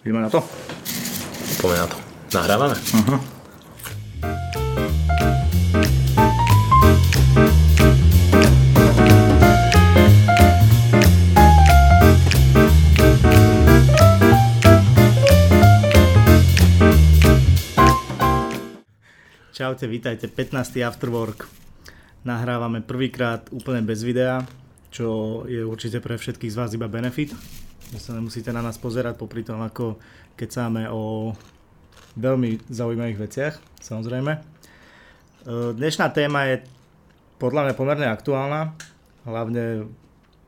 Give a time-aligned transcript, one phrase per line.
[0.00, 0.40] Ideme na to?
[1.60, 1.96] Poďme na to.
[2.32, 2.72] Nahrávame?
[2.72, 3.20] Uh-huh.
[19.52, 20.80] Čaute, vítajte, 15.
[20.80, 21.44] Afterwork.
[22.24, 24.48] Nahrávame prvýkrát úplne bez videa,
[24.88, 27.36] čo je určite pre všetkých z vás iba benefit.
[27.90, 29.98] Že sa nemusíte na nás pozerať popri tom, ako
[30.38, 31.34] kecáme o
[32.14, 34.32] veľmi zaujímavých veciach, samozrejme.
[34.38, 34.40] E,
[35.74, 36.62] Dnešná téma je
[37.42, 38.78] podľa mňa pomerne aktuálna,
[39.26, 39.90] hlavne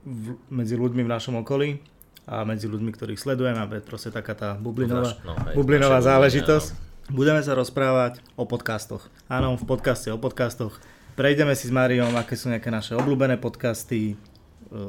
[0.06, 1.83] v, medzi ľuďmi v našom okolí
[2.30, 6.95] a medzi ľuďmi, ktorých sledujeme, a proste taká tá bublinová, No, hej, bublinová záležitosť.
[7.11, 9.11] Budeme sa rozprávať o podcastoch.
[9.27, 10.78] Áno, v podcaste o podcastoch.
[11.19, 14.16] Prejdeme si s Mariom, aké sú nejaké naše obľúbené podcasty, e,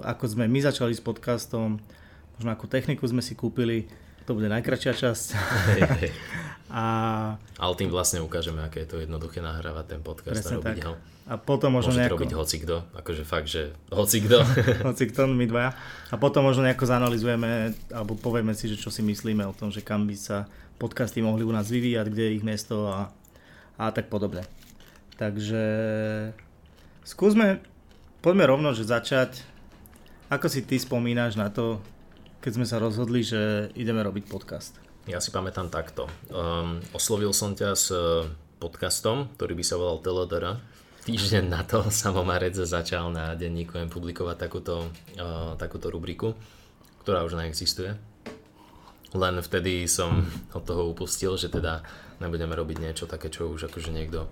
[0.05, 1.81] ako sme my začali s podcastom,
[2.51, 3.87] akú techniku sme si kúpili.
[4.27, 5.27] To bude najkračšia časť.
[5.75, 6.11] Hej, hej.
[6.73, 6.85] A,
[7.61, 10.87] Ale tým vlastne ukážeme, aké je to jednoduché nahrávať ten podcast Presne a robiť tak.
[10.89, 10.93] ho.
[11.29, 12.15] a potom možno Môže to nejako...
[12.17, 14.41] robiť hocikto, akože fakt, že hocikto.
[14.89, 15.77] Hoci kto, my dvaja.
[16.09, 19.85] A potom možno nejako zanalizujeme, alebo povieme si, že čo si myslíme o tom, že
[19.85, 20.49] kam by sa
[20.81, 23.13] podcasty mohli u nás vyvíjať, kde je ich miesto a,
[23.77, 24.41] a tak podobne.
[25.21, 25.63] Takže
[27.05, 27.61] skúsme,
[28.25, 29.45] poďme rovno, že začať.
[30.33, 31.77] Ako si ty spomínaš na to,
[32.43, 34.75] keď sme sa rozhodli, že ideme robiť podcast?
[35.07, 36.11] Ja si pamätám takto.
[36.27, 38.27] Um, oslovil som ťa s eh,
[38.59, 40.59] podcastom, ktorý by sa volal Teledora.
[41.07, 46.35] Týždeň na to Samo začal na denníku M publikovať takúto, uh, takúto rubriku,
[47.07, 47.95] ktorá už neexistuje.
[49.15, 50.27] Len vtedy som
[50.57, 51.79] od toho upustil, že teda
[52.19, 54.27] nebudeme robiť niečo také, čo už akože niekto,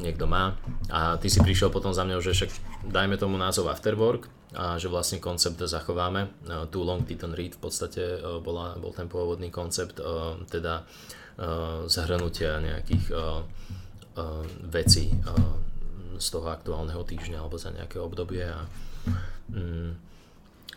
[0.00, 0.56] niekto má.
[0.88, 2.50] A ty si prišiel potom za mňou, že však
[2.88, 6.48] dajme tomu názov Afterwork a že vlastne koncept zachováme.
[6.72, 10.88] Too long didn't read v podstate uh, bola, bol ten pôvodný koncept, uh, teda
[11.38, 13.12] uh, zahrnutia nejakých
[14.66, 15.14] vecí
[16.18, 18.66] z toho aktuálneho týždňa alebo za nejaké obdobie a
[19.54, 19.94] mm,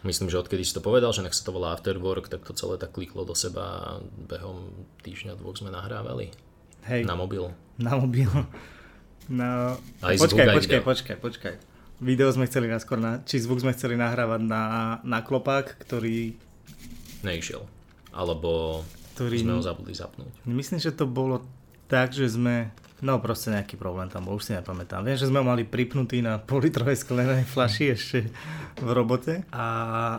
[0.06, 2.78] myslím, že odkedy si to povedal, že nech sa to volá Afterwork, tak to celé
[2.78, 3.90] tak kliklo do seba a
[4.30, 4.70] behom
[5.02, 6.30] týždňa dvoch sme nahrávali
[6.86, 7.50] Hej, na mobil.
[7.82, 8.30] na mobil.
[9.26, 9.74] Na...
[10.06, 10.90] Aj zvuk, počkaj, aj počkaj, video.
[10.90, 11.71] počkaj, počkaj.
[12.02, 14.64] Video sme chceli naskôr, na, či zvuk sme chceli nahrávať na,
[15.06, 16.34] na klopák, ktorý,
[17.22, 17.62] Neišiel.
[18.10, 18.82] Alebo
[19.14, 19.46] ktorý...
[19.46, 20.34] sme ho zabudli zapnúť.
[20.50, 21.46] Myslím, že to bolo
[21.86, 22.74] tak, že sme...
[23.02, 25.02] No proste nejaký problém tam bol, už si nepamätám.
[25.02, 28.30] Viem, že sme ho mali pripnutý na politrovej sklenej flaši ešte
[28.78, 29.42] v robote.
[29.50, 29.66] A,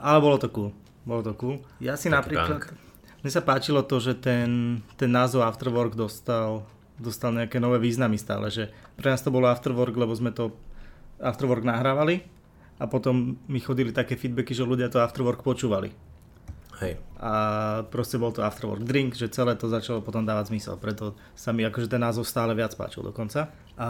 [0.03, 0.71] ale bolo to cool.
[1.07, 1.63] Bolo to cool.
[1.79, 2.75] Ja si Taký napríklad...
[3.23, 6.67] Mne sa páčilo to, že ten, ten názov Afterwork dostal,
[6.99, 8.51] dostal nejaké nové významy stále.
[8.51, 10.51] Že pre nás to bolo Afterwork, lebo sme to
[11.23, 12.27] Afterwork nahrávali
[12.83, 15.95] a potom mi chodili také feedbacky, že ľudia to Afterwork počúvali.
[16.83, 16.99] Hej.
[17.23, 17.33] A
[17.87, 20.75] proste bol to Afterwork Drink, že celé to začalo potom dávať zmysel.
[20.83, 23.55] Preto sa mi akože ten názov stále viac páčil dokonca.
[23.79, 23.89] A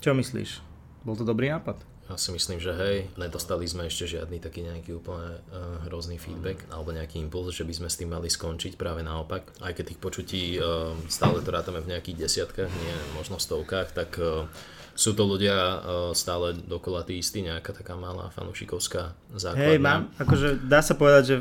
[0.00, 0.64] čo myslíš?
[1.04, 1.92] Bol to dobrý nápad?
[2.08, 6.66] Ja si myslím, že hej, nedostali sme ešte žiadny taký nejaký úplne uh, hrozný feedback
[6.68, 9.48] alebo nejaký impuls, že by sme s tým mali skončiť, práve naopak.
[9.62, 14.18] Aj keď tých počutí uh, stále to rátame v nejakých desiatkách, nie možno stovkách, tak
[14.18, 14.44] uh,
[14.92, 15.76] sú to ľudia uh,
[16.12, 19.68] stále dokola tí istí, nejaká taká malá fanúšikovská základňa.
[19.72, 21.36] Hej, mám, akože dá sa povedať, že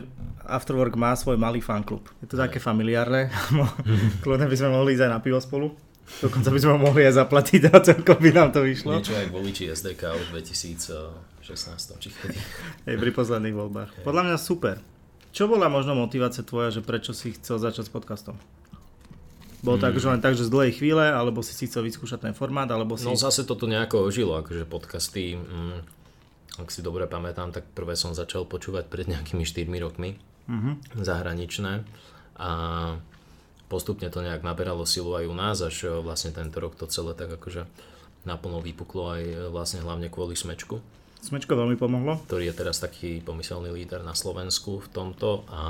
[0.48, 2.08] Afterwork má svoj malý fanklub.
[2.24, 3.28] Je to také familiárne.
[4.24, 5.76] Kľudne by sme mohli ísť aj na pivo spolu.
[6.20, 9.00] Dokonca by sme ho mohli aj zaplatiť a celkom by nám to vyšlo.
[9.00, 12.38] Niečo aj voliči SDK v 2016, či kedy.
[12.92, 13.90] Hej, pri posledných voľbách.
[14.04, 14.76] Podľa mňa super.
[15.32, 18.36] Čo bola možno motivácia tvoja, že prečo si chcel začať s podcastom?
[19.62, 19.94] Bolo to Hmm.
[19.94, 22.96] akože len tak, že z dlhej chvíle, alebo si si chcel vyskúšať ten formát, alebo
[22.96, 23.06] si...
[23.06, 25.78] No zase toto nejako ožilo, akože podcasty, mm,
[26.58, 30.98] ak si dobre pamätám, tak prvé som začal počúvať pred nejakými 4 rokmi, Mhm.
[30.98, 31.86] zahraničné
[32.36, 32.50] a
[33.68, 37.14] postupne to nejak naberalo silu aj u nás, až e, vlastne tento rok to celé
[37.14, 37.70] tak akože
[38.24, 40.82] naplno vypuklo aj e, vlastne hlavne kvôli Smečku,
[41.22, 42.18] Smečko veľmi pomohlo.
[42.26, 45.62] ktorý je teraz taký pomyselný líder na Slovensku v tomto a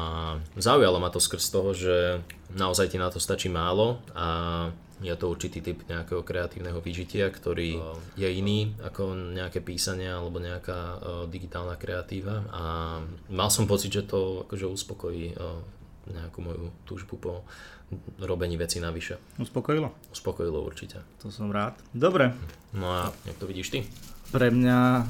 [0.56, 2.24] zaujalo ma to skrz toho, že
[2.56, 4.72] naozaj ti na to stačí málo a
[5.02, 7.84] je to určitý typ nejakého kreatívneho vyžitia, ktorý
[8.16, 12.64] je iný ako nejaké písanie alebo nejaká e, digitálna kreatíva a
[13.28, 15.36] mal som pocit, že to akože uspokojí e,
[16.06, 17.32] nejakú moju túžbu po
[18.22, 19.18] robení veci navyše.
[19.36, 19.90] Uspokojilo?
[20.14, 21.02] Uspokojilo určite.
[21.20, 21.76] To som rád.
[21.92, 22.32] Dobre,
[22.72, 23.80] No a jak to vidíš ty?
[24.32, 25.04] pre mňa,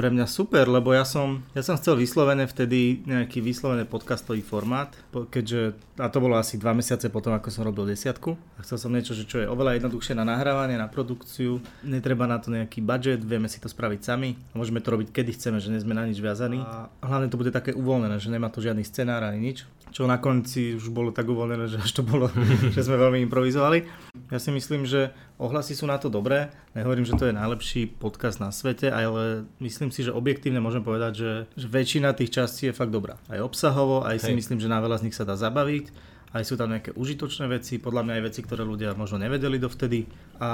[0.00, 4.88] pre mňa super, lebo ja som, ja som chcel vyslovené vtedy nejaký vyslovený podcastový formát,
[5.12, 8.32] keďže, a to bolo asi dva mesiace potom, ako som robil desiatku.
[8.56, 12.40] A chcel som niečo, že čo je oveľa jednoduchšie na nahrávanie, na produkciu, netreba na
[12.40, 15.68] to nejaký budget, vieme si to spraviť sami a môžeme to robiť kedy chceme, že
[15.68, 16.64] nie sme na nič viazaní.
[16.64, 20.22] A hlavne to bude také uvoľnené, že nemá to žiadny scenár ani nič čo na
[20.22, 22.30] konci už bolo tak uvoľnené, že až to bolo,
[22.74, 23.84] že sme veľmi improvizovali.
[24.30, 25.10] Ja si myslím, že
[25.42, 26.54] ohlasy sú na to dobré.
[26.78, 31.12] Nehovorím, že to je najlepší podcast na svete, ale myslím si, že objektívne môžem povedať,
[31.18, 33.18] že, že väčšina tých častí je fakt dobrá.
[33.26, 35.90] Aj obsahovo, aj si myslím, že na veľa z nich sa dá zabaviť.
[36.30, 40.06] Aj sú tam nejaké užitočné veci, podľa mňa aj veci, ktoré ľudia možno nevedeli dovtedy.
[40.38, 40.48] A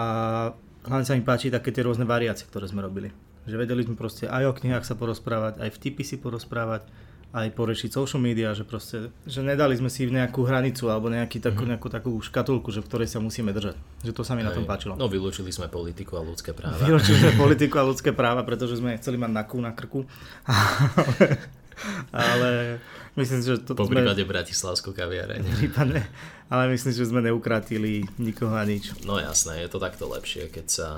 [0.88, 3.12] hlavne sa mi páči také tie rôzne variácie, ktoré sme robili.
[3.44, 6.88] Že vedeli sme proste aj o knihách sa porozprávať, aj vtipy si porozprávať,
[7.36, 11.68] aj porešiť social media, že proste, že nedali sme si nejakú hranicu alebo nejaký takú,
[11.68, 11.72] mm-hmm.
[11.76, 13.76] nejakú takú škatulku, že v ktorej sa musíme držať.
[14.08, 14.96] Že to sa mi Aj, na tom páčilo.
[14.96, 16.80] No vylúčili sme politiku a ľudské práva.
[16.80, 20.08] Vylúčili sme politiku a ľudské práva, pretože sme chceli mať nakú na krku.
[22.16, 22.80] ale
[23.20, 23.76] myslím si, že to...
[23.76, 24.32] Po prípade sme...
[24.32, 25.44] Bratislavskú kaviareň.
[25.60, 26.08] Prípadne,
[26.48, 28.96] ale myslím, že sme neukratili nikoho a nič.
[29.04, 30.88] No jasné, je to takto lepšie, keď sa,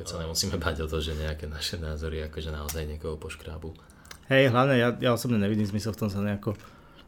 [0.00, 3.93] keď sa nemusíme bať o to, že nejaké naše názory akože naozaj niekoho poškrábu.
[4.32, 6.56] Hej, hlavne ja, ja osobne nevidím zmysel v tom sa nejako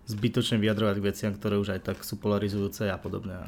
[0.06, 3.34] zbytočne vyjadrovať k veciam, ktoré už aj tak sú polarizujúce a podobne.
[3.34, 3.46] A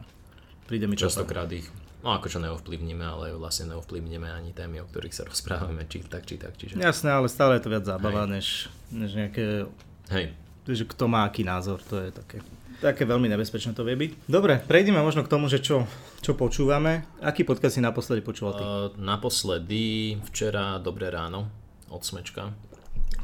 [0.67, 1.69] príde mi Častokrát ich
[1.99, 6.39] No akože neovplyvníme, ale vlastne neovplyvníme ani témy, o ktorých sa rozprávame, či tak, či
[6.39, 6.55] tak.
[6.55, 6.79] Čiže...
[6.79, 9.67] Jasné, ale stále je to viac zábava, než, než nejaké...
[10.15, 10.31] Hej.
[10.69, 12.39] Že kto má aký názor, to je také...
[12.79, 14.31] Také veľmi nebezpečné to vie byť.
[14.31, 15.83] Dobre, prejdeme možno k tomu, že čo,
[16.23, 17.03] čo počúvame.
[17.19, 18.63] Aký podcast si naposledy počúval ty?
[18.63, 21.51] Uh, naposledy včera Dobré ráno
[21.91, 22.55] od Smečka.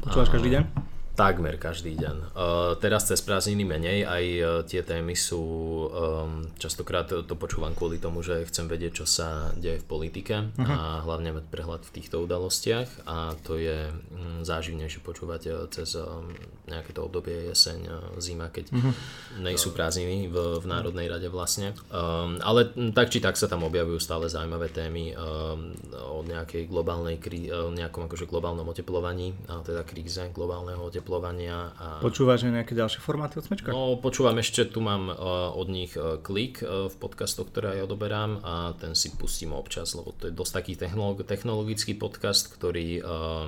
[0.01, 0.94] Počúvaš každý deň?
[1.15, 2.35] Takmer každý deň.
[2.35, 5.39] Uh, teraz cez prázdniny menej, aj uh, tie témy sú,
[5.87, 10.35] um, častokrát to, to počúvam kvôli tomu, že chcem vedieť, čo sa deje v politike
[10.51, 10.67] uh-huh.
[10.67, 15.95] a hlavne mať prehľad v týchto udalostiach a to je um, záživnejšie počúvať uh, cez
[15.95, 16.35] um,
[16.67, 18.91] nejaké to obdobie jeseň, uh, zima, keď uh-huh.
[19.39, 21.71] nejsú prázdniny v, v Národnej rade vlastne.
[21.95, 27.23] Um, ale tak či tak sa tam objavujú stále zaujímavé témy um, o nejakej globálnej
[27.23, 31.69] krí, o nejakom akože globálnom oteplovaní, a teda kríze globálneho oteplovania oteplovania.
[31.77, 32.01] A...
[32.01, 33.69] Počúvaš aj nejaké ďalšie formáty od Smečka?
[33.69, 37.85] No, počúvam ešte, tu mám uh, od nich uh, klik uh, v podcastoch, ktoré aj
[37.85, 43.05] odoberám a ten si pustím občas, lebo to je dosť taký technolog- technologický podcast, ktorý,
[43.05, 43.45] uh,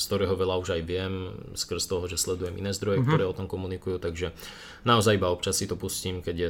[0.00, 1.12] z ktorého veľa už aj viem,
[1.52, 3.08] skrz toho, že sledujem iné zdroje, uh-huh.
[3.12, 4.32] ktoré o tom komunikujú, takže
[4.84, 6.48] naozaj iba občas si to pustím, keď je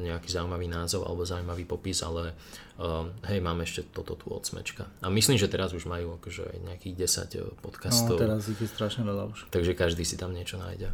[0.00, 2.36] nejaký zaujímavý názov alebo zaujímavý popis, ale
[2.78, 4.88] uh, hej, mám ešte toto tu od Smečka.
[5.00, 6.94] A myslím, že teraz už majú akože nejakých
[7.32, 8.16] 10 podcastov.
[8.16, 9.48] No, teraz ich je strašne veľa už.
[9.48, 10.92] Takže každý si tam niečo nájde.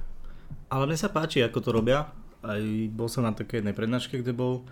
[0.71, 2.11] Ale mne sa páči, ako to robia.
[2.41, 2.63] Aj
[2.95, 4.65] bol som na takej jednej prednáške, kde bol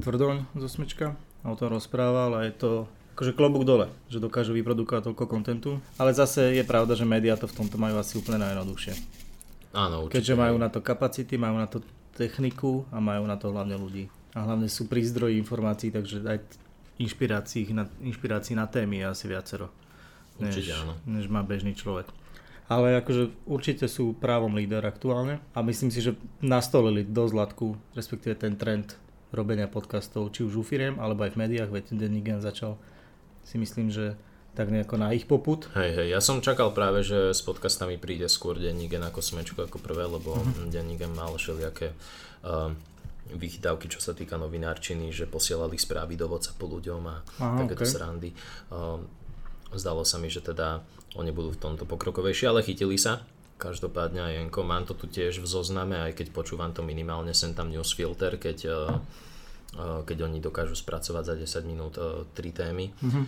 [0.00, 2.70] Tvrdoň zo Smečka a o tom rozprával a je to
[3.18, 5.70] akože klobúk dole, že dokážu vyprodukovať toľko kontentu.
[6.00, 8.94] Ale zase je pravda, že médiá to v tomto majú asi úplne najjednoduchšie.
[9.70, 10.22] Áno, určite.
[10.22, 11.78] Keďže majú na to kapacity, majú na to
[12.14, 16.38] techniku a majú na to hlavne ľudí a hlavne sú pri zdroji informácií, takže aj
[17.02, 19.66] inšpirácií na, inšpirácií na témy je asi viacero,
[20.38, 20.94] než, Určite áno.
[21.08, 22.06] než má bežný človek.
[22.70, 28.38] Ale akože určite sú právom líder aktuálne a myslím si, že nastolili dosť ladku, respektíve
[28.38, 28.94] ten trend
[29.34, 32.78] robenia podcastov, či už u firiem, alebo aj v médiách, veď Denny začal
[33.42, 34.14] si myslím, že
[34.60, 35.72] tak nejako na ich poput.
[35.72, 39.80] Hej, hej, ja som čakal práve, že s podcastami príde skôr Denigen ako smečku ako
[39.80, 40.68] prvé, lebo mm-hmm.
[40.68, 41.96] Denigen mal všelijaké
[42.44, 42.68] uh,
[43.32, 47.94] vychytávky, čo sa týka novinárčiny, že posielali správy do WhatsAppu ľuďom a Aha, takéto okay.
[47.96, 48.30] srandy.
[48.68, 49.08] Um,
[49.72, 50.84] zdalo sa mi, že teda
[51.16, 53.24] oni budú v tomto pokrokovejšie, ale chytili sa.
[53.56, 57.56] Každopádne aj Jenko, mám to tu tiež v zozname, aj keď počúvam to minimálne sem
[57.56, 58.76] tam newsfilter, keď uh,
[59.78, 63.24] keď oni dokážu spracovať za 10 minút 3 témy, mm-hmm.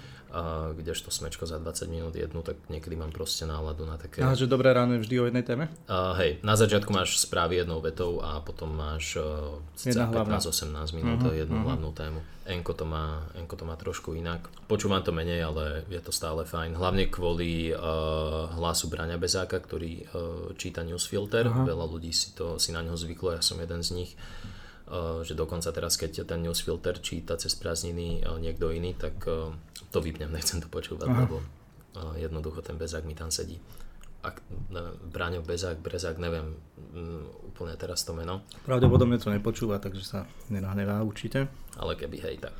[0.75, 4.27] kdežto smečko za 20 minút jednu, tak niekedy mám proste náladu na také...
[4.27, 5.71] A že dobré ráno je vždy o jednej téme?
[5.87, 11.31] Uh, hej, na začiatku máš správy jednou vetou a potom máš uh, 15-18 minút uh-huh,
[11.31, 11.79] jednu uh-huh.
[11.79, 12.19] hlavnú tému.
[12.43, 14.51] Enko to, má, Enko to má trošku inak.
[14.67, 16.75] Počúvam to menej, ale je to stále fajn.
[16.75, 21.47] Hlavne kvôli uh, hlasu Braňa Bezáka, ktorý uh, číta newsfilter.
[21.47, 21.71] Uh-huh.
[21.71, 24.19] Veľa ľudí si, to, si na ňo zvyklo, ja som jeden z nich.
[24.19, 24.62] Eh,
[25.25, 29.49] že dokonca teraz, keď ten newsfilter číta cez prázdniny eh, niekto iný, tak eh,
[29.89, 31.21] to vypnem, nechcem to počúvať, Aha.
[31.25, 31.39] lebo
[32.17, 33.61] jednoducho ten bezák mi tam sedí.
[34.25, 34.41] Ak,
[35.13, 38.49] Bráňo Bezák, Brezák, neviem mm, úplne teraz to meno.
[38.65, 41.53] Pravdepodobne to nepočúva, takže sa nenahnevá určite.
[41.77, 42.55] Ale keby hej, tak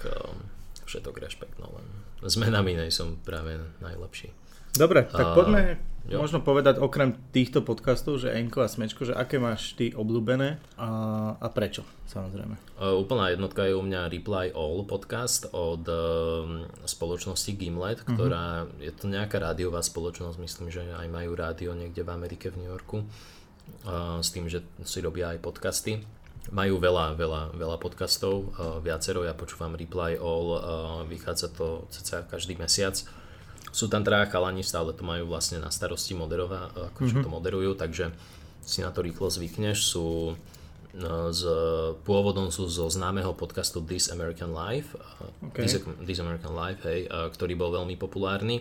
[0.85, 1.87] všetok rešpekt, no len
[2.21, 4.29] s menami nej som práve najlepší.
[4.73, 5.77] Dobre, tak A- poďme
[6.09, 6.17] jo.
[6.17, 10.89] možno povedať okrem týchto podcastov, že Enko a Smečko, že aké máš ty obľúbené a,
[11.37, 12.57] a prečo, samozrejme.
[12.81, 18.93] Uh, úplná jednotka je u mňa Reply All podcast od um, spoločnosti Gimlet, ktorá je
[18.97, 23.05] to nejaká rádiová spoločnosť, myslím, že aj majú rádio niekde v Amerike, v New Yorku,
[23.05, 26.01] uh, s tým, že si robia aj podcasty.
[26.49, 30.61] Majú veľa, veľa, veľa podcastov, uh, viacero, ja počúvam Reply All, uh,
[31.05, 32.97] vychádza to cca každý mesiac.
[33.73, 38.13] Sú tam traja chalani, stále to majú vlastne na starosti moderova, akože to moderujú, takže
[38.61, 39.81] si na to rýchlo zvykneš.
[39.81, 40.37] Sú
[40.93, 41.43] no, z,
[42.05, 45.65] pôvodom sú zo známeho podcastu This American Life, uh, OK.
[45.65, 48.61] This, This American Life, hej, ktorý bol veľmi populárny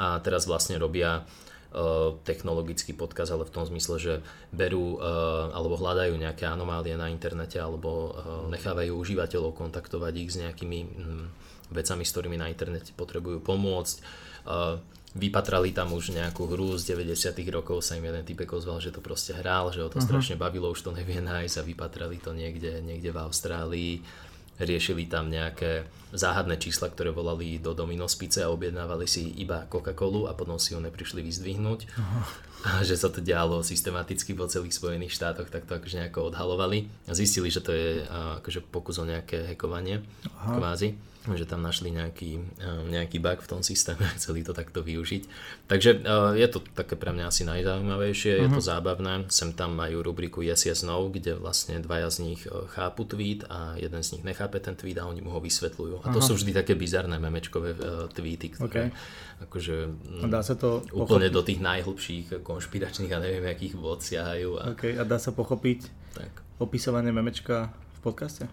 [0.00, 4.14] a teraz vlastne robia uh, technologický podcast, ale v tom zmysle, že
[4.56, 10.40] berú uh, alebo hľadajú nejaké anomálie na internete alebo uh, nechávajú užívateľov kontaktovať ich s
[10.40, 10.78] nejakými
[11.70, 14.24] vecami, s ktorými na internete potrebujú pomôcť.
[15.16, 19.00] Vypatrali tam už nejakú hru z 90 rokov, sa im jeden typek ozval, že to
[19.00, 22.84] proste hral, že ho to strašne bavilo, už to nevie nájsť a vypatrali to niekde,
[22.84, 23.92] niekde v Austrálii.
[24.56, 30.28] Riešili tam nejaké záhadné čísla, ktoré volali do Domino's Pizza a objednávali si iba Coca-Colu
[30.28, 31.88] a potom si ju neprišli vyzdvihnúť.
[32.64, 36.88] A že sa to dialo systematicky po celých Spojených štátoch, tak to akože nejako odhalovali.
[37.08, 38.04] A zistili, že to je
[38.40, 40.04] akože pokus o nejaké hekovanie,
[40.44, 44.86] kvázi že tam našli nejaký, a, nejaký bug v tom systéme a chceli to takto
[44.86, 45.22] využiť.
[45.66, 49.26] Takže a, je to také pre mňa asi najzaujímavejšie, je to zábavné.
[49.32, 53.42] Sem tam majú rubriku Yes, Yes, No, kde vlastne dvaja z nich e, chápu tweet
[53.50, 56.06] a jeden z nich nechápe ten tweet a oni mu ho vysvetľujú.
[56.06, 57.74] A to sú vždy také bizarné memečkové
[58.14, 58.94] tweety, ktoré
[59.36, 59.76] akože
[60.22, 64.00] A mm, dá sa to úplne pochopiť, do tých najhlbších konšpiračných a neviem akých vôd
[64.00, 64.50] siahajú.
[64.56, 66.32] A, okay, a dá sa pochopiť tak.
[66.56, 68.44] opisovanie memečka v podcaste?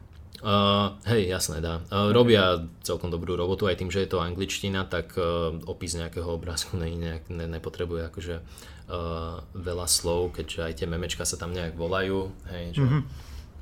[0.43, 1.79] Uh, hej, jasné, dá.
[1.88, 6.27] Uh, robia celkom dobrú robotu, aj tým, že je to angličtina, tak uh, opis nejakého
[6.27, 11.55] obrázku ne, nejak, ne, nepotrebuje akože uh, veľa slov, keďže aj tie memečka sa tam
[11.55, 12.83] nejak volajú, hej, že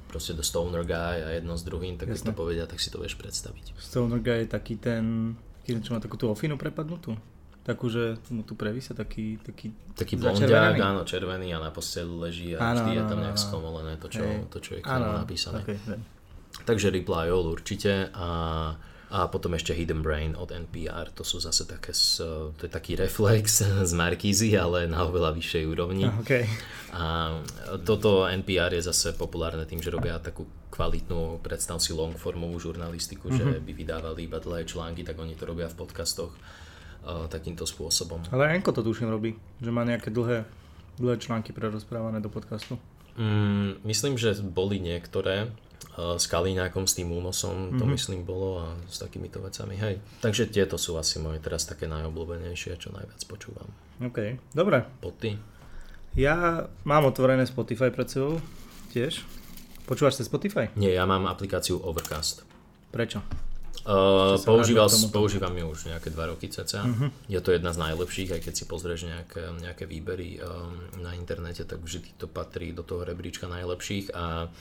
[0.10, 2.30] proste the stoner guy a jedno s druhým, tak keď Jasné.
[2.34, 3.78] to povedia, tak si to vieš predstaviť.
[3.80, 7.16] Stoner Guy je taký ten, taký ten, čo má takú tú ofinu prepadnutú.
[7.62, 12.58] Takú, že mu tu prevísa taký, taký Taký blondiak, áno, červený a na posteli leží
[12.58, 13.46] a Áno, vždy je áno, tam áno, nejak áno.
[13.46, 14.38] skomolené to, čo, Hej.
[14.50, 15.62] to, čo je k tomu napísané.
[15.62, 15.78] okay.
[16.66, 18.30] Takže Reply All určite a,
[19.12, 21.92] a potom ešte Hidden Brain od NPR, to sú zase také,
[22.56, 26.06] to je taký reflex z Markízy, ale na oveľa vyššej úrovni.
[26.08, 26.44] Ah, okay.
[26.92, 27.04] A
[27.82, 33.28] toto NPR je zase populárne tým, že robia takú kvalitnú, predstav si long formovú žurnalistiku,
[33.28, 38.24] že by vydávali iba dlhé články, tak oni to robia v podcastoch uh, takýmto spôsobom.
[38.32, 40.48] Ale Enko to tuším robí, že má nejaké dlhé,
[40.96, 42.80] dlhé články prerozprávané do podcastu.
[43.20, 45.52] Mm, myslím, že boli niektoré
[45.98, 50.00] s Kalíňákom, s tým únosom, to myslím bolo a s takýmito vecami, hej.
[50.24, 53.68] Takže tieto sú asi moje teraz také najobľúbenejšie, čo najviac počúvam.
[54.00, 54.88] OK, dobre.
[55.04, 55.36] Poty?
[56.16, 58.40] Ja mám otvorené Spotify pred sebou
[58.92, 59.24] tiež.
[59.88, 60.72] Počúvaš sa Spotify?
[60.80, 62.48] Nie, ja mám aplikáciu Overcast.
[62.92, 63.24] Prečo?
[63.82, 66.86] Uh, používal, používam ju už nejaké 2 roky cca.
[66.86, 67.10] Uh-huh.
[67.26, 71.66] Je to jedna z najlepších, aj keď si pozrieš nejaké, nejaké výbery um, na internete,
[71.66, 74.54] tak vždy to patrí do toho rebríčka najlepších a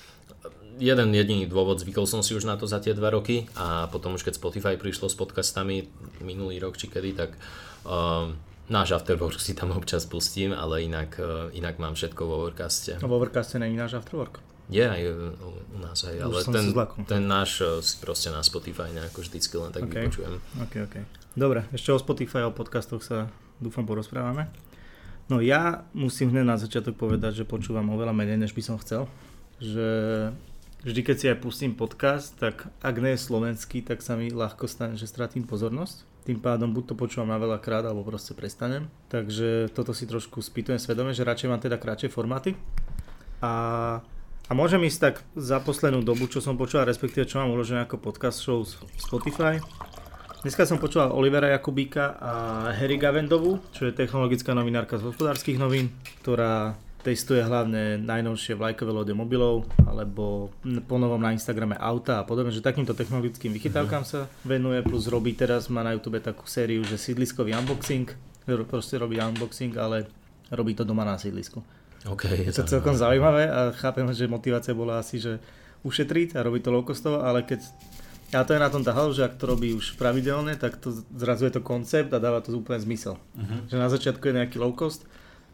[0.80, 4.16] jeden jediný dôvod, zvykol som si už na to za tie 2 roky a potom
[4.16, 5.84] už keď Spotify prišlo s podcastami
[6.24, 7.36] minulý rok či kedy, tak
[7.84, 8.32] um,
[8.72, 12.96] náš Afterwork si tam občas pustím, ale inak, uh, inak mám všetko vo Overcaste.
[13.04, 14.49] No, vo Overcaste není náš afterwork.
[14.70, 16.66] Je aj u, u nás, aj, ale ten,
[17.04, 19.90] ten náš uh, si proste na Spotify nejako vždycky len tak OK.
[19.90, 20.02] okay.
[20.06, 20.32] vypočujem.
[20.62, 20.96] OK, OK.
[21.34, 23.26] Dobre, ešte o Spotify a o podcastoch sa
[23.58, 24.50] dúfam porozprávame.
[25.30, 29.06] No ja musím hneď na začiatok povedať, že počúvam oveľa menej, než by som chcel.
[29.62, 29.86] Že
[30.82, 34.66] vždy, keď si aj pustím podcast, tak ak nie je slovenský, tak sa mi ľahko
[34.66, 36.02] stane, že stratím pozornosť.
[36.26, 38.90] Tým pádom buď to počúvam na veľa krát, alebo proste prestanem.
[39.06, 42.58] Takže toto si trošku spýtujem svedome, že radšej mám teda kratšie formáty.
[43.38, 44.02] A,
[44.50, 48.02] a môžem ísť tak za poslednú dobu, čo som počúval, respektíve čo mám uložené ako
[48.02, 49.62] podcast show z Spotify.
[50.42, 52.32] Dneska som počúval Olivera Jakubíka a
[52.74, 55.94] Harry Gavendovú, čo je technologická novinárka z hospodárskych novín,
[56.26, 56.74] ktorá
[57.06, 60.50] testuje hlavne najnovšie vlajkové lode mobilov alebo
[60.90, 65.70] ponovom na Instagrame auta a podobne, že takýmto technologickým vychytávkam sa venuje, plus robí teraz,
[65.70, 68.10] má na YouTube takú sériu, že sídliskový unboxing,
[68.66, 70.10] proste robí unboxing, ale
[70.50, 71.62] robí to doma na sídlisku.
[72.08, 75.36] OK, je to celkom zaujímavé a chápem, že motivácia bola asi, že
[75.84, 77.60] ušetriť a robiť to low costovo, ale keď
[78.30, 81.50] a to je na tom tá že ak to robí už pravidelne, tak to zrazu
[81.50, 83.18] je to koncept a dáva to úplne zmysel.
[83.34, 83.66] Uh-huh.
[83.66, 85.02] Že na začiatku je nejaký low cost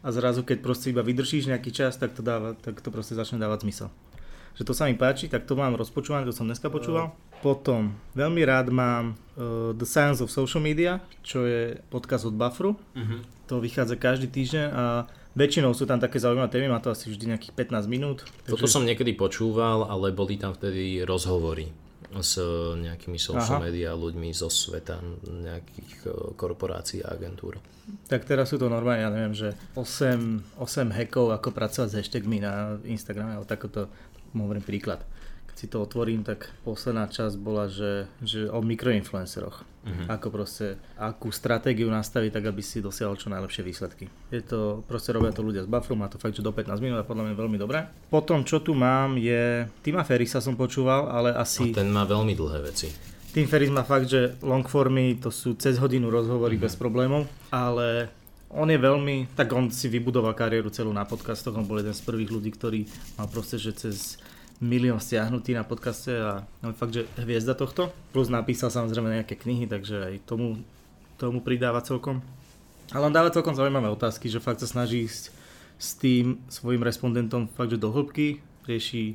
[0.05, 3.41] a zrazu keď proste iba vydržíš nejaký čas, tak to, dáva, tak to proste začne
[3.41, 3.89] dávať zmysel.
[4.57, 7.17] že to sa mi páči, tak to mám rozpočúvané, to som dneska počúval.
[7.41, 12.77] Potom veľmi rád mám uh, The Science of Social Media, čo je podcast od Buffru.
[12.77, 13.21] Uh-huh.
[13.49, 17.37] To vychádza každý týždeň a väčšinou sú tam také zaujímavé témy, má to asi vždy
[17.37, 18.25] nejakých 15 minút.
[18.25, 18.51] Takže...
[18.57, 21.69] Toto som niekedy počúval, ale boli tam vtedy rozhovory
[22.17, 22.41] s
[22.81, 23.67] nejakými social Aha.
[23.69, 27.59] media ľuďmi zo sveta nejakých e, korporácií a agentúr.
[28.07, 32.41] Tak teraz sú to normálne, ja neviem, že 8, 8 hackov, ako pracovať s hashtagmi
[32.41, 33.91] na Instagrame, ale takoto
[34.33, 35.03] hovorím príklad
[35.57, 39.65] si to otvorím, tak posledná časť bola, že, že o mikroinfluenceroch.
[39.65, 40.05] Uh-huh.
[40.05, 44.05] Ako proste, akú stratégiu nastaviť tak, aby si dosiahol čo najlepšie výsledky.
[44.29, 47.01] Je to, proste robia to ľudia z Buffru, má to fakt, že do 15 minút
[47.01, 47.89] a podľa mňa veľmi dobré.
[48.13, 51.73] Potom, čo tu mám, je Tima Ferisa som počúval, ale asi...
[51.73, 52.93] A ten má veľmi dlhé veci.
[53.33, 56.69] Tim Ferris má fakt, že long formy, to sú cez hodinu rozhovory uh-huh.
[56.69, 58.13] bez problémov, ale
[58.53, 62.05] on je veľmi, tak on si vybudoval kariéru celú na podcastoch, on bol jeden z
[62.05, 62.87] prvých ľudí, ktorý
[63.19, 64.21] mal proste, že cez
[64.57, 67.93] milión stiahnutý na podcaste a no, fakt, že hviezda tohto.
[68.09, 70.61] Plus napísal samozrejme nejaké knihy, takže aj tomu,
[71.21, 72.25] tomu pridáva celkom.
[72.89, 75.29] Ale on dáva celkom zaujímavé otázky, že fakt sa snaží ísť
[75.77, 79.13] s tým svojim respondentom fakt, že do hĺbky, rieši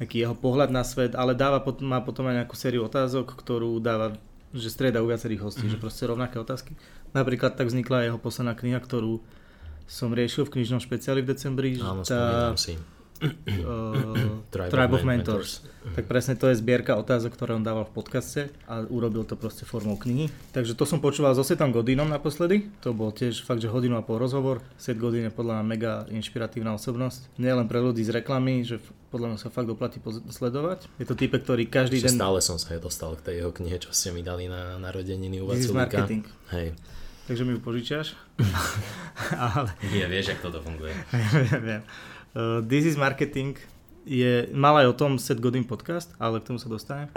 [0.00, 4.16] nejaký jeho pohľad na svet, ale dáva, má potom aj nejakú sériu otázok, ktorú dáva,
[4.56, 5.76] že strieda u viacerých hostí, mm-hmm.
[5.76, 6.72] že proste rovnaké otázky.
[7.12, 9.20] Napríklad tak vznikla jeho posledná kniha, ktorú
[9.84, 11.76] som riešil v knižnom špeciáli v decembri.
[11.84, 12.80] Áno, tá, si
[13.20, 15.62] uh, Tribe, Tribe of, Mentors.
[15.62, 15.94] Mentors.
[15.96, 19.64] Tak presne to je zbierka otázok, ktoré on dával v podcaste a urobil to proste
[19.64, 20.28] formou knihy.
[20.52, 22.68] Takže to som počúval so Setom Godinom naposledy.
[22.84, 24.60] To bol tiež fakt, že hodinu a pol rozhovor.
[24.76, 27.40] Set Godin je podľa mňa mega inšpiratívna osobnosť.
[27.40, 29.98] Nie len pre ľudí z reklamy, že podľa mňa sa fakt oplatí
[30.28, 30.86] sledovať.
[31.00, 32.18] Je to type, ktorý každý Ešte deň...
[32.20, 35.48] Stále som sa dostal k tej jeho knihe, čo ste mi dali na narodeniny u
[35.72, 36.28] marketing.
[36.52, 36.76] Hej.
[37.30, 38.18] Takže mi ju požičiaš.
[39.54, 39.70] Ale...
[39.92, 40.94] Nie, vieš, ako toto funguje.
[41.66, 41.82] viem.
[42.30, 43.58] Uh, This is Marketing
[44.06, 47.10] je, mal aj o tom Set Godin podcast, ale k tomu sa dostanem.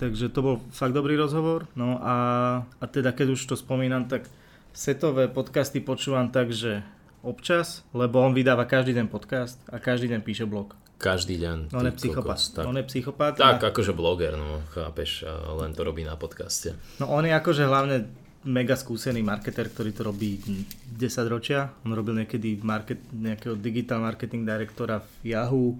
[0.00, 1.68] Takže to bol fakt dobrý rozhovor.
[1.76, 2.16] No a,
[2.64, 4.24] a teda keď už to spomínam, tak
[4.72, 6.80] setové podcasty počúvam tak, že
[7.20, 10.72] občas, lebo on vydáva každý deň podcast a každý deň píše blog.
[10.96, 11.76] Každý deň.
[11.76, 12.38] On je psychopat.
[12.56, 13.32] Tak, on je psychopat.
[13.36, 13.68] Tak, a...
[13.68, 15.28] akože bloger, no, chápeš,
[15.60, 16.72] len to robí na podcaste.
[16.98, 18.08] No on je akože hlavne
[18.46, 20.38] mega skúsený marketer, ktorý to robí
[20.94, 21.74] 10 ročia.
[21.82, 25.78] On robil niekedy market, nejakého digital marketing direktora v Yahoo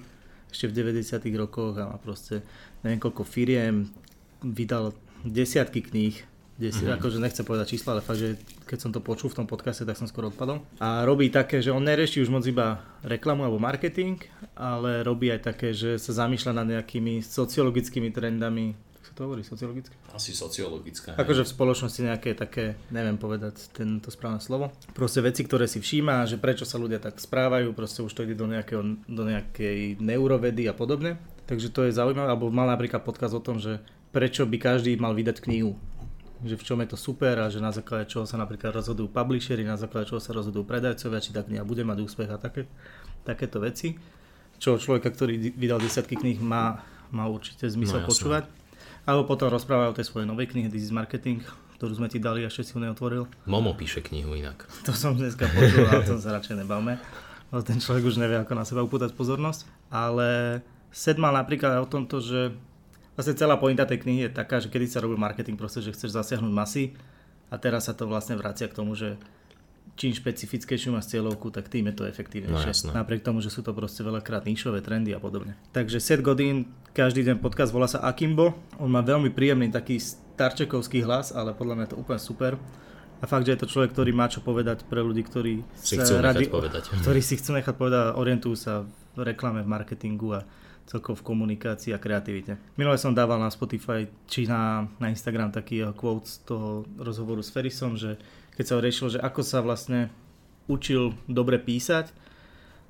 [0.48, 2.40] ešte v 90 rokoch a má proste
[2.82, 3.92] neviem koľko firiem,
[4.40, 4.94] vydal
[5.26, 6.16] desiatky kníh,
[6.58, 6.98] desi, mm-hmm.
[6.98, 9.98] akože nechcem povedať čísla, ale fakt, že keď som to počul v tom podcaste, tak
[9.98, 10.62] som skoro odpadol.
[10.82, 14.18] A robí také, že on nerieši už moc iba reklamu alebo marketing,
[14.58, 18.74] ale robí aj také, že sa zamýšľa nad nejakými sociologickými trendami
[19.18, 19.90] to hovorí sociologicky?
[20.14, 21.18] Asi sociologické.
[21.18, 24.70] Akože v spoločnosti nejaké také, neviem povedať tento správne slovo.
[24.94, 28.38] Proste veci, ktoré si všíma, že prečo sa ľudia tak správajú, proste už to ide
[28.38, 31.18] do, nejakého, do nejakej neurovedy a podobne.
[31.50, 33.82] Takže to je zaujímavé, alebo mal napríklad podkaz o tom, že
[34.14, 35.74] prečo by každý mal vydať knihu
[36.38, 39.66] že v čom je to super a že na základe čoho sa napríklad rozhodujú publishery,
[39.66, 42.70] na základe čoho sa rozhodujú predajcovia, či tá kniha bude mať úspech a také,
[43.26, 43.98] takéto veci.
[44.58, 48.46] Čo človeka, ktorý vydal desiatky kníh, má, má určite zmysel no, počúvať.
[49.08, 51.40] Alebo potom rozpráva o tej svojej novej knihe This is Marketing,
[51.78, 53.30] ktorú sme ti dali a ešte si ju neotvoril.
[53.46, 54.66] Momo píše knihu inak.
[54.86, 56.98] To som dneska počul, ale to sa radšej nebavme.
[57.48, 59.64] Lebo ten človek už nevie, ako na seba upútať pozornosť.
[59.88, 60.60] Ale
[60.92, 62.52] Sed mal napríklad o tomto, že
[63.16, 66.16] vlastne celá pointa tej knihy je taká, že kedy sa robil marketing, proste, že chceš
[66.16, 66.92] zasiahnuť masy
[67.48, 69.16] a teraz sa to vlastne vracia k tomu, že
[69.98, 72.86] čím špecifickejšiu máš cieľovku, tak tým je to efektívnejšie.
[72.86, 75.58] No, Napriek tomu, že sú to proste veľakrát níšové trendy a podobne.
[75.74, 78.54] Takže Seth Godin, každý deň podcast volá sa Akimbo.
[78.78, 82.54] On má veľmi príjemný taký starčekovský hlas, ale podľa mňa je to úplne super.
[83.18, 86.22] A fakt, že je to človek, ktorý má čo povedať pre ľudí, ktorí si chcú
[86.22, 86.94] radi, povedať.
[87.02, 88.86] ktorí si chcú nechať povedať, orientujú sa
[89.18, 90.46] v reklame, v marketingu a
[90.88, 92.56] celkovo v komunikácii a kreativite.
[92.78, 97.52] Minule som dával na Spotify či na, na Instagram taký quote z toho rozhovoru s
[97.52, 98.16] Ferrisom, že
[98.58, 100.10] keď sa ho riešil, že ako sa vlastne
[100.66, 102.10] učil dobre písať,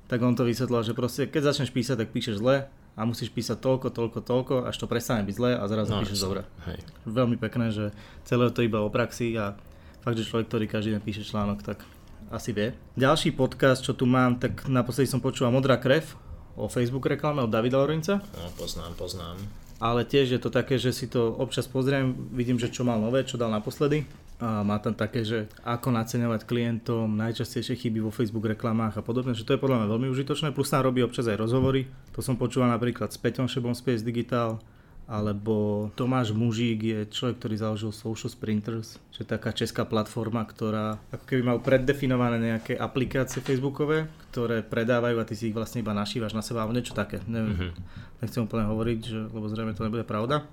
[0.09, 2.65] tak on to vysvetlil, že proste keď začneš písať, tak píšeš zle
[2.97, 6.25] a musíš písať toľko, toľko, toľko, až to prestane byť zle a zrazu no, píšeš
[6.25, 6.41] dobre.
[6.65, 6.81] Hej.
[7.05, 7.93] Veľmi pekné, že
[8.25, 9.53] celé to iba o praxi a
[10.01, 11.85] fakt, že človek, ktorý každý deň píše článok, tak
[12.33, 12.73] asi vie.
[12.97, 16.17] Ďalší podcast, čo tu mám, tak naposledy som počúval Modrá krev
[16.57, 18.25] o Facebook reklame od Davida Lorenca.
[18.33, 19.37] No, poznám, poznám.
[19.77, 23.21] Ale tiež je to také, že si to občas pozriem, vidím, že čo mal nové,
[23.21, 24.03] čo dal naposledy
[24.39, 29.35] a má tam také, že ako naceňovať klientom, najčastejšie chyby vo Facebook reklamách a podobne,
[29.35, 32.39] že to je podľa mňa veľmi užitočné, plus tam robí občas aj rozhovory, to som
[32.39, 34.63] počúval napríklad s Peťom Šebom z PS Digital,
[35.09, 41.01] alebo Tomáš Mužík je človek, ktorý založil Social Sprinters, čo je taká česká platforma, ktorá
[41.09, 45.97] ako keby mal preddefinované nejaké aplikácie facebookové, ktoré predávajú a ty si ich vlastne iba
[45.97, 47.25] našívaš na seba, alebo niečo také.
[47.25, 48.21] Neviem, mm-hmm.
[48.21, 50.45] nechcem úplne hovoriť, že, lebo zrejme to nebude pravda.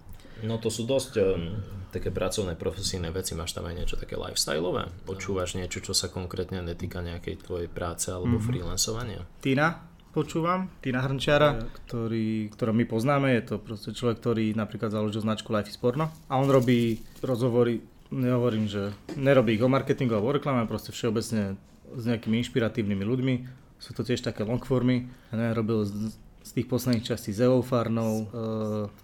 [0.44, 1.56] No to sú dosť um,
[1.88, 3.32] také pracovné, profesijné veci.
[3.32, 4.92] Máš tam aj niečo také lifestyleové?
[5.08, 8.48] Počúvaš niečo, čo sa konkrétne netýka nejakej tvojej práce alebo mm-hmm.
[8.52, 9.22] freelancovania?
[9.40, 15.24] Tina, počúvam, Tina Hrnčiara, ktorý, ktorého my poznáme, je to proste človek, ktorý napríklad založil
[15.24, 17.80] značku Life is Porno a on robí rozhovory,
[18.12, 21.60] nehovorím, že nerobí ich o marketingu alebo o reklame, proste všeobecne
[21.96, 23.34] s nejakými inšpiratívnymi ľuďmi,
[23.76, 25.04] sú to tiež také longformy,
[25.36, 26.14] ne, robil z, z
[26.56, 28.32] tých posledných častí s Evou Farnou,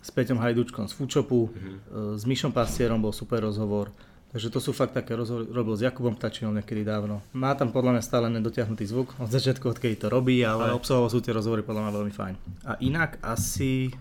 [0.01, 1.77] s Peťom Hajdučkom z Foodshopu, mm-hmm.
[1.77, 3.93] e, s Mišom Pastierom bol super rozhovor,
[4.33, 7.21] Takže to sú fakt také rozhovory, robil s Jakubom Tačinom niekedy dávno.
[7.37, 11.21] Má tam podľa mňa stále nedotiahnutý zvuk, od začiatku, odkedy to robí, ale obsahovo sú
[11.21, 12.35] tie rozhovory podľa mňa veľmi fajn.
[12.65, 13.93] A inak asi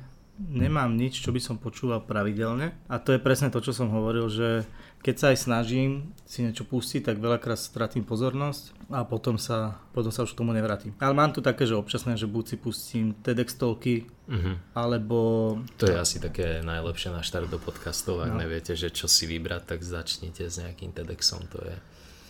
[0.49, 2.73] nemám nič, čo by som počúval pravidelne.
[2.89, 4.65] A to je presne to, čo som hovoril, že
[5.01, 10.13] keď sa aj snažím si niečo pustiť, tak veľakrát stratím pozornosť a potom sa, potom
[10.13, 10.93] sa už k tomu nevrátim.
[11.01, 14.55] Ale mám tu také, že občasné, že buď si pustím TEDx talky, uh-huh.
[14.77, 15.17] alebo...
[15.81, 18.41] To je asi také najlepšie na štart do podcastov, ak no.
[18.45, 21.75] neviete, že čo si vybrať, tak začnite s nejakým TEDxom, to je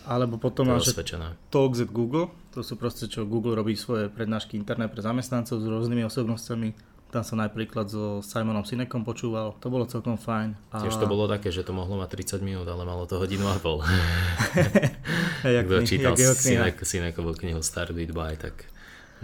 [0.02, 0.90] alebo potom máš
[1.46, 5.66] Talks at Google, to sú proste, čo Google robí svoje prednášky interné pre zamestnancov s
[5.66, 10.56] rôznymi osobnosťami tam som napríklad so Simonom Sinekom počúval, to bolo celkom fajn.
[10.72, 10.80] A...
[10.80, 13.60] Tiež to bolo také, že to mohlo mať 30 minút, ale malo to hodinu a
[13.60, 13.84] pol.
[15.44, 18.64] jak Kto čítal Sinek, Sinekovú knihu Start with Buy, tak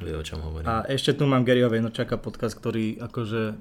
[0.04, 0.68] vie o čom hovorím.
[0.68, 3.56] A ešte tu mám Garyho Vaynerchuka podcast, ktorý akože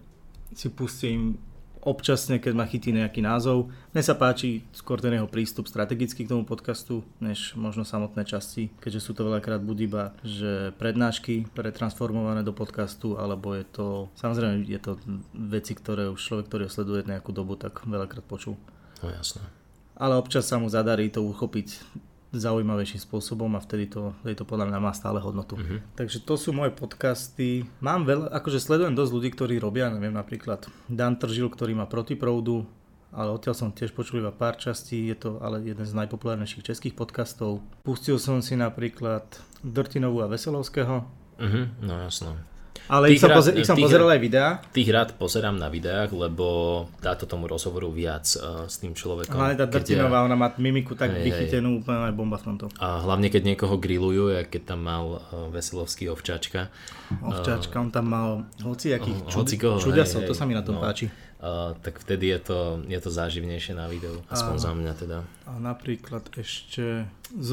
[0.52, 1.40] si pustím
[1.88, 3.72] občasne, keď ma chytí nejaký názov.
[3.96, 8.68] Mne sa páči skôr ten jeho prístup strategicky k tomu podcastu, než možno samotné časti,
[8.84, 14.68] keďže sú to veľakrát buď iba, že prednášky pretransformované do podcastu, alebo je to, samozrejme
[14.68, 15.00] je to
[15.32, 18.60] veci, ktoré už človek, ktorý sleduje nejakú dobu, tak veľakrát počul.
[19.00, 19.48] No jasné.
[19.98, 21.82] Ale občas sa mu zadarí to uchopiť
[22.36, 25.56] zaujímavejším spôsobom a vtedy to, vtedy to podľa mňa má stále hodnotu.
[25.56, 25.80] Uh-huh.
[25.96, 27.64] Takže to sú moje podcasty.
[27.80, 32.68] Mám veľa, akože sledujem dosť ľudí, ktorí robia, neviem, napríklad Dan Tržil, ktorý má protiproudu,
[33.16, 36.98] ale odtiaľ som tiež počul iba pár častí, je to ale jeden z najpopulárnejších českých
[37.00, 37.64] podcastov.
[37.88, 39.24] Pustil som si napríklad
[39.64, 41.08] Drtinovú a Veselovského.
[41.40, 42.36] Uh-huh, no jasno.
[42.86, 44.62] Ale ich som, rád, pozer- ich som tých, pozeral aj videá.
[44.72, 46.46] Tých rád pozerám na videách, lebo
[47.02, 49.34] dá to tomu rozhovoru viac uh, s tým človekom.
[49.34, 52.66] Hlavne tá Drtinová, ona má mimiku tak hej, vychytenú, úplne aj bomba v tomto.
[52.80, 56.72] A hlavne keď niekoho grillujú, keď tam mal uh, Veselovský ovčačka.
[57.20, 58.30] Ovčačka, uh, on tam mal
[58.62, 61.12] hociakých uh, čud- hocikoho, čudiasov, to sa mi na tom no, páči.
[61.38, 62.60] Uh, tak vtedy je to,
[62.90, 65.18] je to záživnejšie na videu, aspoň a, za mňa teda.
[65.46, 67.52] A napríklad ešte z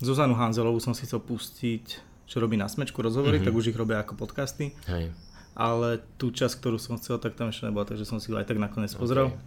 [0.00, 3.48] Zuzanu Hanzelovú som si chcel pustiť čo robí na smečku rozhovory, mm-hmm.
[3.48, 4.74] tak už ich robia ako podcasty.
[4.90, 5.14] Hej.
[5.56, 8.44] Ale tú časť, ktorú som chcel, tak tam ešte nebola, takže som si ju aj
[8.44, 9.32] tak nakoniec pozrel.
[9.32, 9.40] Okay.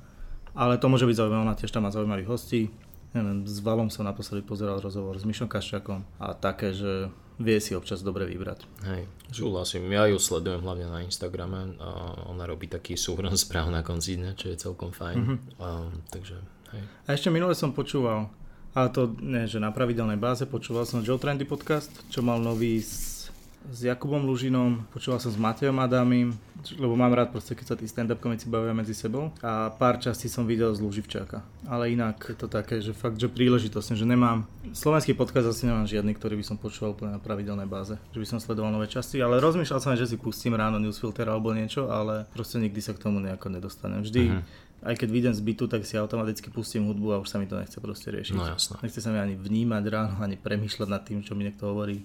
[0.58, 2.74] Ale to môže byť zaujímavé, ona tiež tam má zaujímavých hostí.
[3.14, 7.74] Neviem, s Valom som naposledy pozeral rozhovor s Mišom Kaščakom a také, že vie si
[7.74, 8.68] občas dobre vybrať.
[8.86, 9.88] Hej, súhlasím.
[9.90, 11.90] Ja ju sledujem hlavne na Instagrame a
[12.28, 15.18] ona robí taký súhrn správ na konci dňa, čo je celkom fajn.
[15.18, 15.38] Mm-hmm.
[15.58, 15.68] A,
[16.12, 16.38] takže,
[16.76, 16.84] hej.
[17.08, 18.30] A ešte minule som počúval
[18.74, 20.46] ale to nie, že na pravidelnej báze.
[20.46, 23.28] Počúval som Joe Trendy podcast, čo mal nový s,
[23.70, 26.38] s Jakubom Lužinom, počúval som s Matejom Adamim,
[26.76, 29.32] lebo mám rád proste, keď sa tí stand-up komici bavia medzi sebou.
[29.40, 31.40] A pár častí som videl z Luživčáka.
[31.66, 34.44] Ale inak je to také, že fakt, že príležitosne, že nemám...
[34.76, 37.96] Slovenský podcast asi nemám žiadny, ktorý by som počúval úplne na pravidelnej báze.
[38.12, 41.56] Že by som sledoval nové časti, ale rozmýšľal som, že si pustím ráno newsfilter alebo
[41.56, 44.04] niečo, ale proste nikdy sa k tomu nejako nedostanem.
[44.04, 47.38] Vždy, uh-huh aj keď vyjdem z bytu, tak si automaticky pustím hudbu a už sa
[47.38, 48.36] mi to nechce proste riešiť.
[48.36, 48.80] No jasné.
[48.80, 52.04] Nechce sa mi ani vnímať ráno, ani premýšľať nad tým, čo mi niekto hovorí.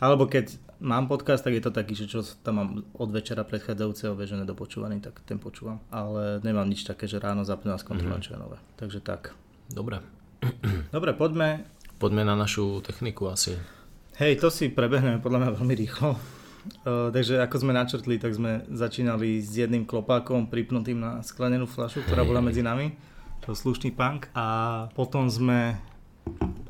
[0.00, 4.16] Alebo keď mám podcast, tak je to taký, že čo tam mám od večera predchádzajúceho
[4.16, 5.80] že nedopočúvaný, tak ten počúvam.
[5.92, 8.32] Ale nemám nič také, že ráno zapnú a skontrolujem, mm-hmm.
[8.32, 8.58] čo je nové.
[8.80, 9.36] Takže tak.
[9.68, 10.00] Dobre.
[10.96, 11.68] Dobre, poďme.
[12.00, 13.60] Poďme na našu techniku asi.
[14.16, 16.39] Hej, to si prebehneme podľa mňa veľmi rýchlo.
[16.84, 22.04] Uh, takže ako sme načrtli, tak sme začínali s jedným klopákom pripnutým na sklenenú fľašu,
[22.04, 22.92] ktorá bola medzi nami.
[23.48, 24.28] To slušný punk.
[24.36, 25.80] A potom sme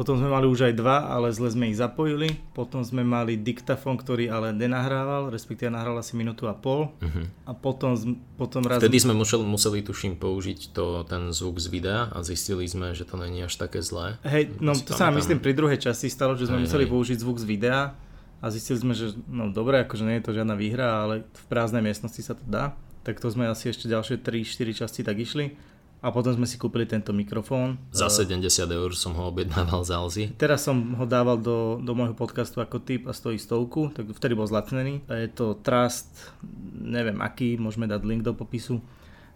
[0.01, 2.33] potom sme mali už aj dva, ale zle sme ich zapojili.
[2.57, 6.97] Potom sme mali diktafón, ktorý ale nenahrával, respektíve nahral asi minútu a pol.
[6.97, 7.29] Uh-huh.
[7.45, 7.93] A potom,
[8.41, 8.81] potom raz...
[8.81, 13.05] Vtedy sme museli, museli tuším použiť to, ten zvuk z videa a zistili sme, že
[13.05, 14.17] to není až také zlé.
[14.25, 16.93] Hej, no to sa myslím pri druhej časti stalo, že sme hej, museli hej.
[16.97, 17.93] použiť zvuk z videa
[18.41, 21.85] a zistili sme, že no dobre, akože nie je to žiadna výhra, ale v prázdnej
[21.85, 22.73] miestnosti sa to dá.
[23.05, 25.57] Tak to sme asi ešte ďalšie 3-4 časti tak išli.
[26.01, 27.77] A potom sme si kúpili tento mikrofón.
[27.93, 30.25] Za 70 eur som ho objednával z Alzy.
[30.33, 34.33] Teraz som ho dával do, do môjho podcastu ako tip a stojí stovku, tak vtedy
[34.33, 35.05] bol zlacnený.
[35.13, 36.33] A je to Trust,
[36.81, 38.81] neviem aký, môžeme dať link do popisu.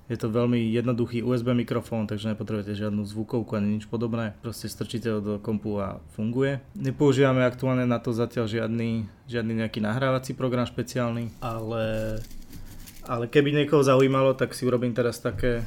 [0.05, 4.37] Je to veľmi jednoduchý USB mikrofón, takže nepotrebujete žiadnu zvukovku ani nič podobné.
[4.45, 6.61] Proste strčíte ho do kompu a funguje.
[6.77, 12.21] Nepoužívame aktuálne na to zatiaľ žiadny, žiadny nejaký nahrávací program špeciálny, ale,
[13.09, 15.65] ale keby niekoho zaujímalo, tak si urobím teraz také,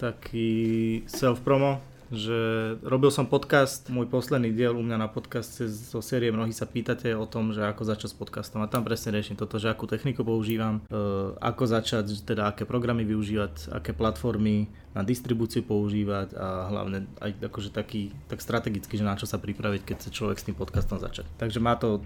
[0.00, 2.38] taký self-promo, že
[2.82, 7.14] robil som podcast, môj posledný diel u mňa na podcaste zo série Mnohí sa pýtate
[7.14, 10.26] o tom, že ako začať s podcastom a tam presne riešim toto, že akú techniku
[10.26, 10.98] používam, e,
[11.38, 17.70] ako začať, teda aké programy využívať, aké platformy na distribúciu používať a hlavne aj akože
[17.70, 21.30] taký, tak strategicky, že na čo sa pripraviť, keď sa človek s tým podcastom začať.
[21.38, 22.02] Takže má to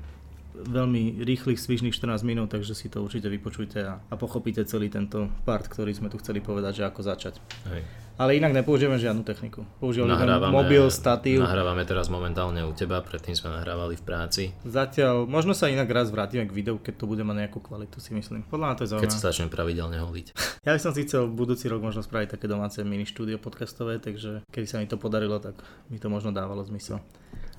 [0.54, 5.32] veľmi rýchlych, svižných 14 minút, takže si to určite vypočujte a, a pochopíte celý tento
[5.42, 7.34] part, ktorý sme tu chceli povedať, že ako začať.
[7.72, 8.03] Hej.
[8.14, 9.66] Ale inak nepoužívame žiadnu techniku.
[9.82, 10.14] Používame
[10.54, 11.42] mobil, statív.
[11.42, 14.42] Nahrávame teraz momentálne u teba, predtým sme nahrávali v práci.
[14.62, 18.14] Zatiaľ, možno sa inak raz vrátime k videu, keď to bude mať nejakú kvalitu, si
[18.14, 18.46] myslím.
[18.46, 19.10] Podľa mňa to je zaujímavé.
[19.10, 20.26] Keď sa začnem pravidelne holiť.
[20.64, 24.48] Ja by som si chcel budúci rok možno spraviť také domáce mini štúdio podcastové, takže
[24.48, 25.60] keby sa mi to podarilo, tak
[25.92, 27.04] mi to možno dávalo zmysel.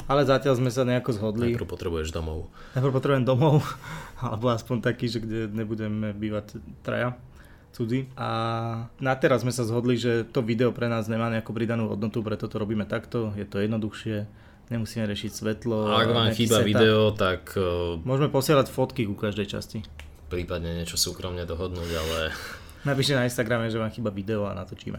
[0.09, 1.53] Ale zatiaľ sme sa nejako zhodli.
[1.53, 2.49] Najprv potrebuješ domov.
[2.73, 3.61] Najprv potrebujem domov,
[4.25, 7.13] alebo aspoň taký, že kde nebudeme bývať traja
[7.75, 8.07] cudzí.
[8.15, 8.29] A
[9.03, 12.47] na teraz sme sa zhodli, že to video pre nás nemá nejakú pridanú hodnotu, preto
[12.47, 14.23] to robíme takto, je to jednoduchšie,
[14.71, 15.91] nemusíme riešiť svetlo.
[15.91, 17.51] A ak vám chýba video, tak...
[17.59, 19.83] Uh, Môžeme posielať fotky ku každej časti.
[20.31, 22.17] Prípadne niečo súkromne dohodnúť, ale...
[22.89, 24.97] Napíšte na Instagrame, že vám chýba video a natočíme.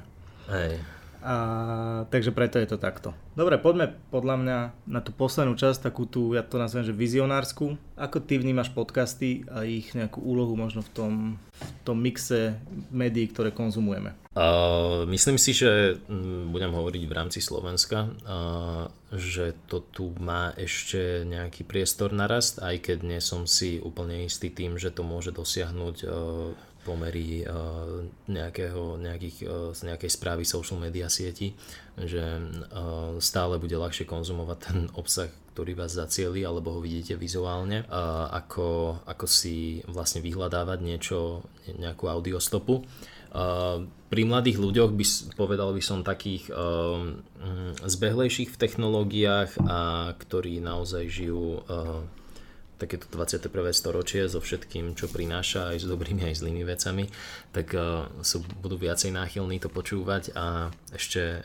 [0.52, 0.95] Hej.
[1.26, 3.10] A, takže preto je to takto.
[3.34, 7.74] Dobre, poďme podľa mňa na tú poslednú časť, takú tú, ja to nazvem, že vizionársku.
[7.98, 11.12] Ako ty vnímaš podcasty a ich nejakú úlohu možno v tom,
[11.58, 12.62] v tom mixe
[12.94, 14.14] médií, ktoré konzumujeme?
[14.38, 20.54] Uh, myslím si, že m, budem hovoriť v rámci Slovenska, uh, že to tu má
[20.54, 25.02] ešte nejaký priestor na rast, aj keď nie som si úplne istý tým, že to
[25.02, 26.54] môže dosiahnuť uh,
[26.86, 27.50] pomery eh,
[28.30, 31.58] nejakého, nejakých, eh, nejakej správy social media sieti,
[31.98, 35.26] že eh, stále bude ľahšie konzumovať ten obsah,
[35.58, 37.88] ktorý vás zacieli, alebo ho vidíte vizuálne,
[38.28, 41.48] ako, ako si vlastne vyhľadávať niečo,
[41.80, 42.84] nejakú audiostopu.
[44.12, 51.08] Pri mladých ľuďoch by povedal by som takých mm, zbehlejších v technológiách a ktorí naozaj
[51.08, 51.64] žijú
[52.76, 53.72] takéto 21.
[53.72, 57.08] storočie so všetkým, čo prináša aj s dobrými aj zlými vecami,
[57.52, 61.40] tak uh, sú, budú viacej náchylní to počúvať a ešte,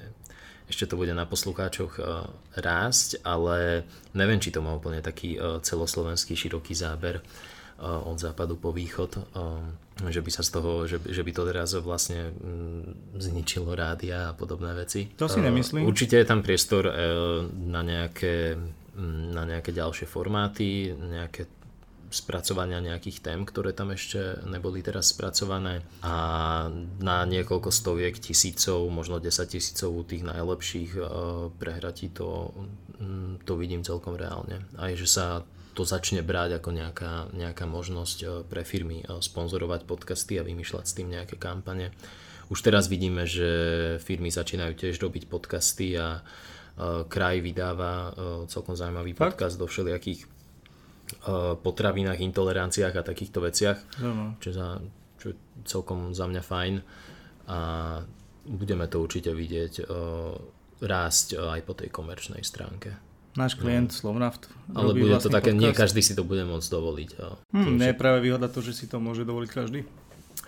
[0.67, 2.28] ešte to bude na poslucháčoch uh,
[2.60, 8.60] rásť, ale neviem, či to má úplne taký uh, celoslovenský široký záber uh, od západu
[8.60, 9.63] po východ, uh,
[10.12, 12.84] že by sa z toho, že, že by to teraz vlastne um,
[13.15, 15.08] zničilo rádia a podobné veci.
[15.15, 15.88] To si nemyslím.
[15.88, 16.94] Uh, určite je tam priestor uh,
[17.48, 18.60] na nejaké
[18.99, 21.47] na nejaké ďalšie formáty, nejaké
[22.12, 26.67] spracovania nejakých tém, ktoré tam ešte neboli teraz spracované a
[26.99, 31.01] na niekoľko stoviek tisícov, možno 10 tisícov tých najlepších e,
[31.56, 32.51] prehratí to,
[33.47, 34.67] to vidím celkom reálne.
[34.75, 39.88] Aj že sa to začne brať ako nejaká, nejaká možnosť e, pre firmy e, sponzorovať
[39.88, 41.95] podcasty a vymýšľať s tým nejaké kampane.
[42.51, 43.47] Už teraz vidíme, že
[44.04, 46.50] firmy začínajú tiež robiť podcasty a Eh,
[47.07, 48.12] kraj vydáva eh,
[48.47, 49.38] celkom zaujímavý Fakt?
[49.38, 50.29] podcast do všelijakých eh,
[51.60, 54.36] potravinách, intoleranciách a takýchto veciach, no.
[54.39, 54.79] čo, za,
[55.19, 55.36] čo je
[55.67, 56.75] celkom za mňa fajn
[57.51, 57.60] a
[58.41, 59.86] budeme to určite vidieť
[60.81, 62.95] rásť aj po tej komerčnej stránke.
[63.38, 63.97] Náš klient no.
[63.97, 64.49] Slovnaft.
[64.73, 65.62] Ale bude to také, podcast.
[65.62, 67.10] nie každý si to bude môcť dovoliť.
[67.53, 69.86] Hmm, nie je práve výhoda to, že si to môže dovoliť každý?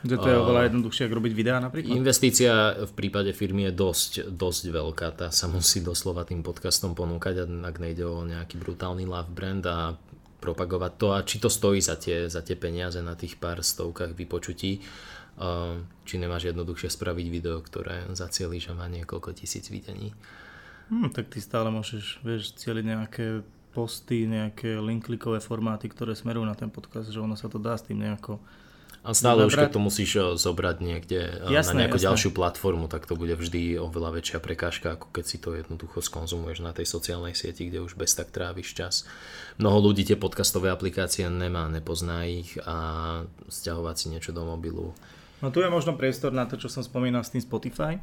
[0.03, 1.95] Že to je oveľa jednoduchšie, ako robiť videá napríklad?
[1.95, 5.07] Investícia v prípade firmy je dosť, dosť veľká.
[5.15, 9.95] Tá sa musí doslova tým podcastom ponúkať, ak nejde o nejaký brutálny love brand a
[10.43, 14.11] propagovať to a či to stojí za tie, za tie peniaze na tých pár stovkách
[14.11, 14.83] vypočutí.
[16.03, 20.11] Či nemáš jednoduchšie spraviť video, ktoré zacieliš a má niekoľko tisíc videní.
[20.91, 23.25] Hmm, tak ty stále môžeš vieš, cieliť nejaké
[23.71, 27.87] posty, nejaké link-klikové formáty, ktoré smerujú na ten podcast, že ono sa to dá s
[27.87, 28.37] tým nejako
[29.03, 32.07] a stále už keď to musíš eh, zobrať niekde eh, jasné, na nejakú jasné.
[32.07, 36.63] ďalšiu platformu, tak to bude vždy oveľa väčšia prekážka, ako keď si to jednoducho skonzumuješ
[36.63, 39.03] na tej sociálnej sieti, kde už bez tak tráviš čas.
[39.59, 44.95] Mnoho ľudí tie podcastové aplikácie nemá, nepozná ich a stiahovať si niečo do mobilu.
[45.43, 47.99] No tu je možno priestor na to, čo som spomínal s tým Spotify.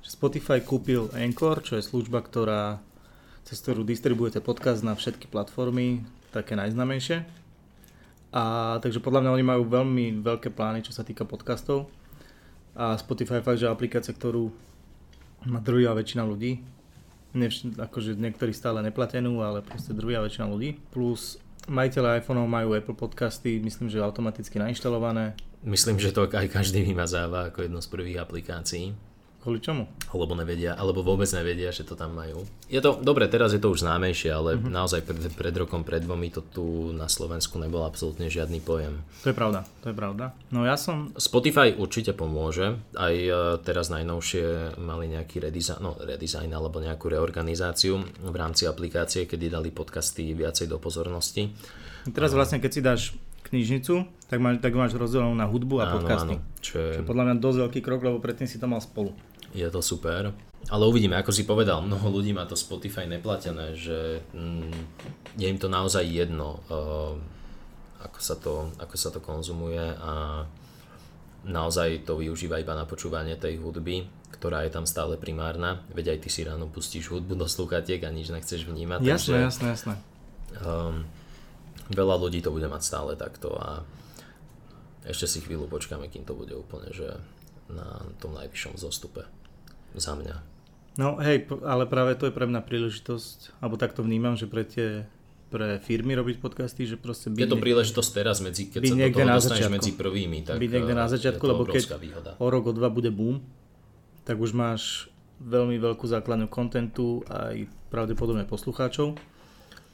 [0.00, 2.80] Spotify kúpil Anchor, čo je služba, ktorá,
[3.44, 7.41] cez ktorú distribujete podcast na všetky platformy, také najznamejšie
[8.32, 8.42] a
[8.80, 11.92] takže podľa mňa oni majú veľmi veľké plány, čo sa týka podcastov.
[12.72, 14.48] A Spotify fakt, že aplikácia, ktorú
[15.44, 16.64] má druhá väčšina ľudí.
[17.36, 20.80] Nevš- akože niektorí stále neplatenú, ale proste druhá väčšina ľudí.
[20.88, 21.36] Plus
[21.68, 25.36] majiteľe iPhone majú Apple podcasty, myslím, že automaticky nainštalované.
[25.62, 28.96] Myslím, že to aj každý vymazáva ako jednu z prvých aplikácií.
[29.42, 29.90] Kvôli čomu?
[30.14, 32.46] Lebo nevedia, alebo vôbec nevedia, že to tam majú.
[32.70, 34.70] Je to, dobre, teraz je to už známejšie, ale mm-hmm.
[34.70, 39.02] naozaj pred, pred rokom, pred dvomi to tu na Slovensku nebol absolútne žiadny pojem.
[39.26, 40.30] To je pravda, to je pravda.
[40.54, 41.10] No ja som...
[41.18, 42.78] Spotify určite pomôže.
[42.94, 49.26] Aj e, teraz najnovšie mali nejaký redesign, no redesign alebo nejakú reorganizáciu v rámci aplikácie,
[49.26, 51.50] kedy dali podcasty viacej do pozornosti.
[52.14, 53.02] Teraz vlastne, keď si dáš
[53.50, 56.38] knižnicu, tak, máš, tak máš rozdelenú na hudbu a áno, podcasty.
[56.38, 56.90] Áno, čo je...
[56.94, 59.10] Čo je podľa mňa dosť veľký krok, lebo predtým si to mal spolu
[59.52, 60.32] je to super.
[60.70, 64.72] Ale uvidíme, ako si povedal, mnoho ľudí má to Spotify neplatené, že mm,
[65.36, 67.14] je im to naozaj jedno, uh,
[68.02, 70.44] ako, sa to, ako sa to konzumuje a
[71.42, 75.82] naozaj to využíva iba na počúvanie tej hudby, ktorá je tam stále primárna.
[75.90, 79.02] Veď aj ty si ráno pustíš hudbu do sluchatiek a nič nechceš vnímať.
[79.02, 79.94] Jasné, takže, jasné, jasné.
[80.62, 81.02] Um,
[81.90, 83.82] veľa ľudí to bude mať stále takto a
[85.02, 87.18] ešte si chvíľu počkáme, kým to bude úplne že
[87.66, 89.26] na tom najvyššom zostupe
[89.96, 90.36] za mňa.
[91.00, 94.64] No hej, ale práve to je pre mňa príležitosť, alebo tak to vnímam, že pre
[94.68, 95.08] tie
[95.52, 97.44] pre firmy robiť podcasty, že proste byť...
[97.44, 100.96] Je to príležitosť teraz, medzi, keď sa do toho dostaneš medzi prvými, tak byť niekde
[100.96, 102.30] na začiatku, lebo keď výhoda.
[102.40, 103.44] o rok, o dva bude boom,
[104.24, 105.12] tak už máš
[105.44, 109.20] veľmi veľkú základňu kontentu aj pravdepodobne poslucháčov.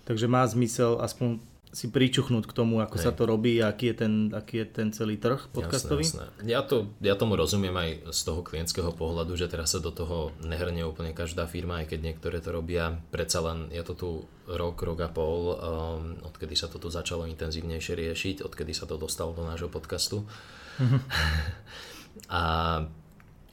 [0.07, 3.05] Takže má zmysel aspoň si pričuchnúť k tomu, ako Hej.
[3.05, 6.05] sa to robí a aký je ten, aký je ten celý trh podcastový?
[6.05, 6.49] Jasné, jasné.
[6.49, 10.33] Ja, to, ja tomu rozumiem aj z toho klientského pohľadu, že teraz sa do toho
[10.41, 12.97] nehrnie úplne každá firma, aj keď niektoré to robia.
[13.13, 14.11] Predsa len je to tu
[14.49, 15.57] rok, rok a pol, um,
[16.25, 20.25] odkedy sa to tu začalo intenzívnejšie riešiť, odkedy sa to dostalo do nášho podcastu.
[22.27, 22.43] A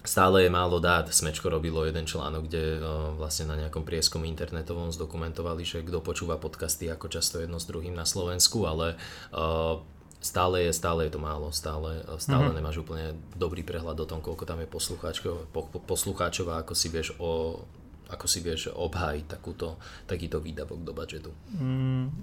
[0.05, 1.09] Stále je málo dát.
[1.09, 6.37] Smečko robilo jeden článok, kde uh, vlastne na nejakom prieskom internetovom zdokumentovali, že kto počúva
[6.37, 8.95] podcasty, ako často jedno s druhým na Slovensku, ale
[9.33, 9.81] uh,
[10.21, 12.57] stále je, stále je to málo, stále, stále mm-hmm.
[12.57, 16.87] nemáš úplne dobrý prehľad o tom, koľko tam je poslucháčov, po, poslucháčov a ako si
[16.89, 17.61] vieš o
[18.05, 21.33] ako si vieš obhájiť takúto, takýto výdavok do budžetu.
[21.57, 22.13] Mm,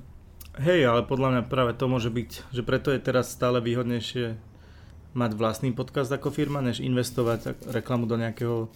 [0.63, 4.52] hej, ale podľa mňa práve to môže byť, že preto je teraz stále výhodnejšie
[5.13, 8.69] mať vlastný podcast ako firma, než investovať reklamu do nejakého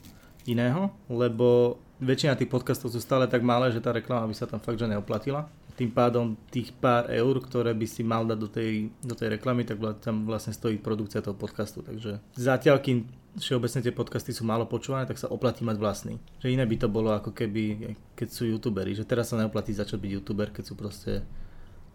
[0.46, 4.61] iného, lebo väčšina tých podcastov sú stále tak malé, že tá reklama by sa tam
[4.61, 5.49] fakt že neoplatila.
[5.77, 9.68] Tým pádom tých pár eur, ktoré by si mal dať do tej, do tej reklamy,
[9.68, 11.85] tak tam vlastne stojí produkcia toho podcastu.
[11.85, 13.05] Takže zatiaľ, kým
[13.37, 16.16] všeobecne tie podcasty sú málo počúvané, tak sa oplatí mať vlastný.
[16.40, 18.96] Že iné by to bolo ako keby, keď sú youtuberi.
[18.96, 21.20] Že teraz sa neoplatí začať byť youtuber, keď sú proste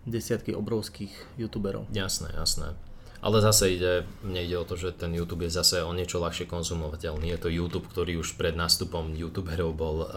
[0.06, 1.90] desiatky obrovských youtuberov.
[1.90, 2.78] Jasné, jasné.
[3.22, 6.50] Ale zase ide, mne ide o to, že ten YouTube je zase o niečo ľahšie
[6.50, 7.30] konzumovateľný.
[7.30, 10.10] Je to YouTube, ktorý už pred nástupom YouTuberov bol uh,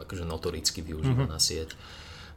[0.00, 1.48] akože notoricky využívaná mm-hmm.
[1.52, 1.76] sieť.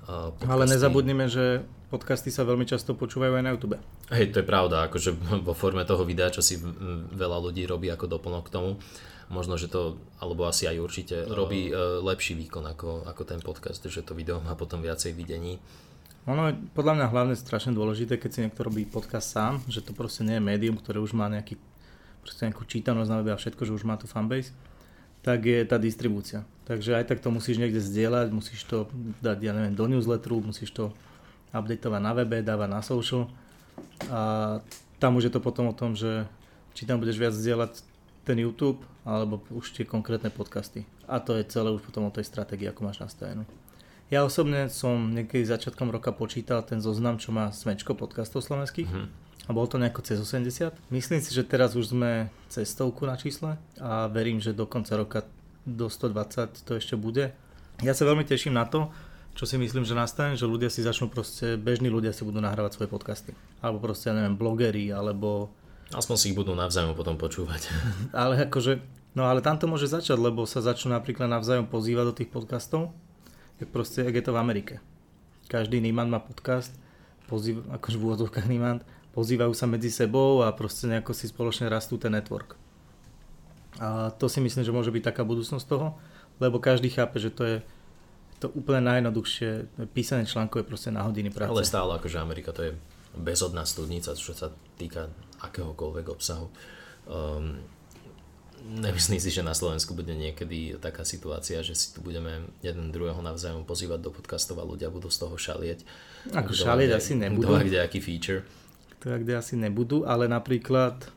[0.03, 3.79] Uh, Ale nezabudnime, že podcasty sa veľmi často počúvajú aj na YouTube.
[4.11, 6.59] Hej, to je pravda, akože vo forme toho videa, čo si
[7.15, 8.75] veľa ľudí robí ako doplnok k tomu.
[9.31, 11.39] Možno, že to, alebo asi aj určite, no.
[11.39, 15.55] robí uh, lepší výkon ako, ako ten podcast, že to video má potom viacej videní.
[16.25, 19.93] Ono je podľa mňa hlavne strašne dôležité, keď si niekto robí podcast sám, že to
[19.93, 21.61] proste nie je médium, ktoré už má nejaký,
[22.25, 24.49] proste nejakú čítanosť na webe a všetko, že už má tu fanbase,
[25.21, 26.41] tak je tá distribúcia.
[26.65, 28.89] Takže aj tak to musíš niekde zdieľať, musíš to
[29.21, 30.89] dať, ja neviem, do newsletteru, musíš to
[31.53, 33.29] updateovať na webe, dávať na social
[34.09, 34.21] a
[34.97, 36.25] tam už je to potom o tom, že
[36.73, 37.85] či tam budeš viac zdieľať
[38.25, 40.89] ten YouTube, alebo už tie konkrétne podcasty.
[41.05, 43.45] A to je celé už potom o tej stratégii, ako máš nastavenú.
[44.13, 48.85] Ja osobne som niekedy začiatkom roka počítal ten zoznam, čo má Smečko podcastov slovenských.
[48.85, 49.07] Mm-hmm.
[49.45, 50.77] A bolo to nejako cez 80.
[50.93, 54.93] Myslím si, že teraz už sme cez stovku na čísle a verím, že do konca
[54.93, 55.25] roka
[55.65, 57.33] do 120 to ešte bude.
[57.81, 58.93] Ja sa veľmi teším na to,
[59.33, 62.77] čo si myslím, že nastane, že ľudia si začnú proste, bežní ľudia si budú nahrávať
[62.77, 63.33] svoje podcasty.
[63.61, 65.49] Alebo proste, ja neviem, blogery, alebo...
[65.93, 67.69] Aspoň si ich budú navzájom potom počúvať.
[68.13, 68.81] ale akože,
[69.17, 72.93] no ale tam to môže začať, lebo sa začnú napríklad navzájom pozývať do tých podcastov
[73.59, 74.75] tak proste, ak je to v Amerike.
[75.47, 76.73] Každý Niemann má podcast,
[77.29, 78.81] pozýv, akože v úvodzovkách Niemann,
[79.15, 82.59] pozývajú sa medzi sebou a proste nejako si spoločne rastú ten network.
[83.79, 85.95] A to si myslím, že môže byť taká budúcnosť toho,
[86.39, 87.57] lebo každý chápe, že to je
[88.35, 89.49] to úplne najjednoduchšie,
[89.95, 91.47] písanie článkov je proste na hodiny práce.
[91.47, 92.71] Ale stále akože Amerika to je
[93.15, 95.07] bezodná studnica, čo sa týka
[95.39, 96.51] akéhokoľvek obsahu.
[97.07, 97.63] Um,
[98.65, 103.21] Nemyslím si, že na Slovensku bude niekedy taká situácia, že si tu budeme jeden druhého
[103.21, 105.85] navzájom pozývať do podcastov a ľudia budú z toho šalieť.
[106.33, 107.53] Ako šalieť asi nebudú.
[107.53, 108.41] Kto kde aký feature.
[108.97, 111.13] Kto kde asi nebudú, ale napríklad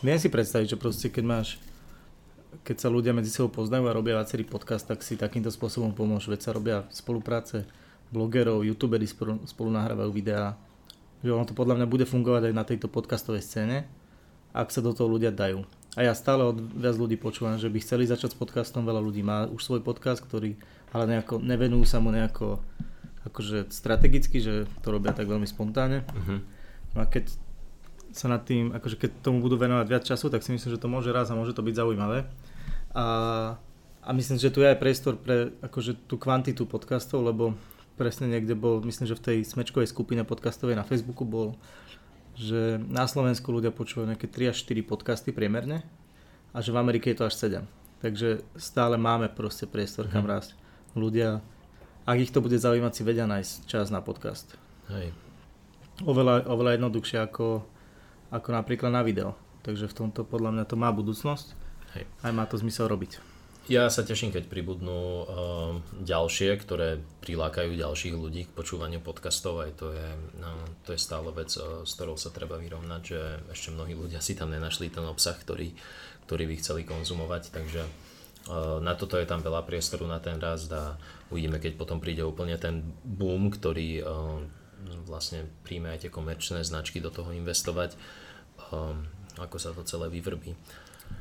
[0.00, 1.48] Viem si predstaviť, že proste keď máš
[2.66, 6.34] keď sa ľudia medzi sebou poznajú a robia viacerý podcast, tak si takýmto spôsobom pomôžu.
[6.34, 7.62] Veď sa robia spolupráce
[8.10, 10.58] blogerov, youtuberi spolu, spolu nahrávajú videá.
[11.22, 13.86] Že ono to podľa mňa bude fungovať aj na tejto podcastovej scéne,
[14.54, 15.62] ak sa do toho ľudia dajú.
[15.98, 19.26] A ja stále od viac ľudí počúvam, že by chceli začať s podcastom, veľa ľudí
[19.26, 20.54] má už svoj podcast, ktorý
[20.90, 22.62] ale nejako, nevenujú sa mu nejako
[23.26, 26.02] akože strategicky, že to robia tak veľmi spontánne.
[26.02, 26.40] Uh-huh.
[26.94, 27.30] No a keď
[28.10, 30.90] sa nad tým, akože keď tomu budú venovať viac času, tak si myslím, že to
[30.90, 32.26] môže raz a môže to byť zaujímavé.
[32.90, 33.06] A,
[34.02, 37.54] a myslím, že tu je aj priestor pre akože tú kvantitu podcastov, lebo
[37.94, 41.54] presne niekde bol, myslím, že v tej smečkovej skupine podcastovej na Facebooku bol,
[42.38, 45.82] že na Slovensku ľudia počúvajú nejaké 3 až 4 podcasty priemerne
[46.54, 47.64] a že v Amerike je to až 7.
[48.00, 50.30] Takže stále máme proste priestor kam mhm.
[50.30, 50.50] rásť.
[50.96, 51.38] Ľudia,
[52.08, 54.58] ak ich to bude zaujímať, si vedia nájsť čas na podcast.
[54.90, 55.14] Hej.
[56.02, 57.62] Oveľa, oveľa jednoduchšie ako
[58.30, 59.34] ako napríklad na video.
[59.66, 61.52] Takže v tomto podľa mňa to má budúcnosť.
[61.98, 62.04] Hej.
[62.22, 63.29] Aj má to zmysel robiť.
[63.70, 65.24] Ja sa teším, keď pribudnú uh,
[66.02, 69.62] ďalšie, ktoré prilákajú ďalších ľudí k počúvaniu podcastov.
[69.62, 70.10] Aj to je,
[70.42, 73.20] no, to je stále vec, uh, s ktorou sa treba vyrovnať, že
[73.54, 75.70] ešte mnohí ľudia si tam nenašli ten obsah, ktorý,
[76.26, 77.54] ktorý by chceli konzumovať.
[77.54, 80.98] Takže uh, na toto je tam veľa priestoru na ten rast a
[81.30, 84.42] uvidíme, keď potom príde úplne ten boom, ktorý uh,
[85.06, 87.94] vlastne príjme aj tie komerčné značky do toho investovať
[88.74, 89.06] um,
[89.38, 90.58] ako sa to celé vyvrbí.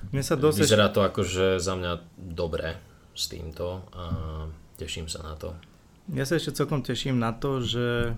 [0.10, 0.58] Mne sa dosť...
[0.66, 2.80] Vyzerá to akože za mňa dobre
[3.14, 4.04] s týmto a
[4.80, 5.54] teším sa na to.
[6.10, 8.18] Ja sa ešte celkom teším na to, že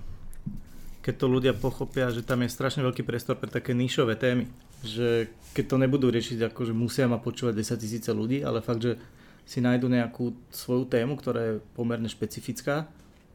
[1.01, 4.47] keď to ľudia pochopia, že tam je strašne veľký priestor pre také nišové témy.
[4.85, 8.85] Že keď to nebudú riešiť ako, že musia ma počúvať 10 tisíce ľudí, ale fakt,
[8.85, 9.01] že
[9.43, 12.87] si nájdu nejakú svoju tému, ktorá je pomerne špecifická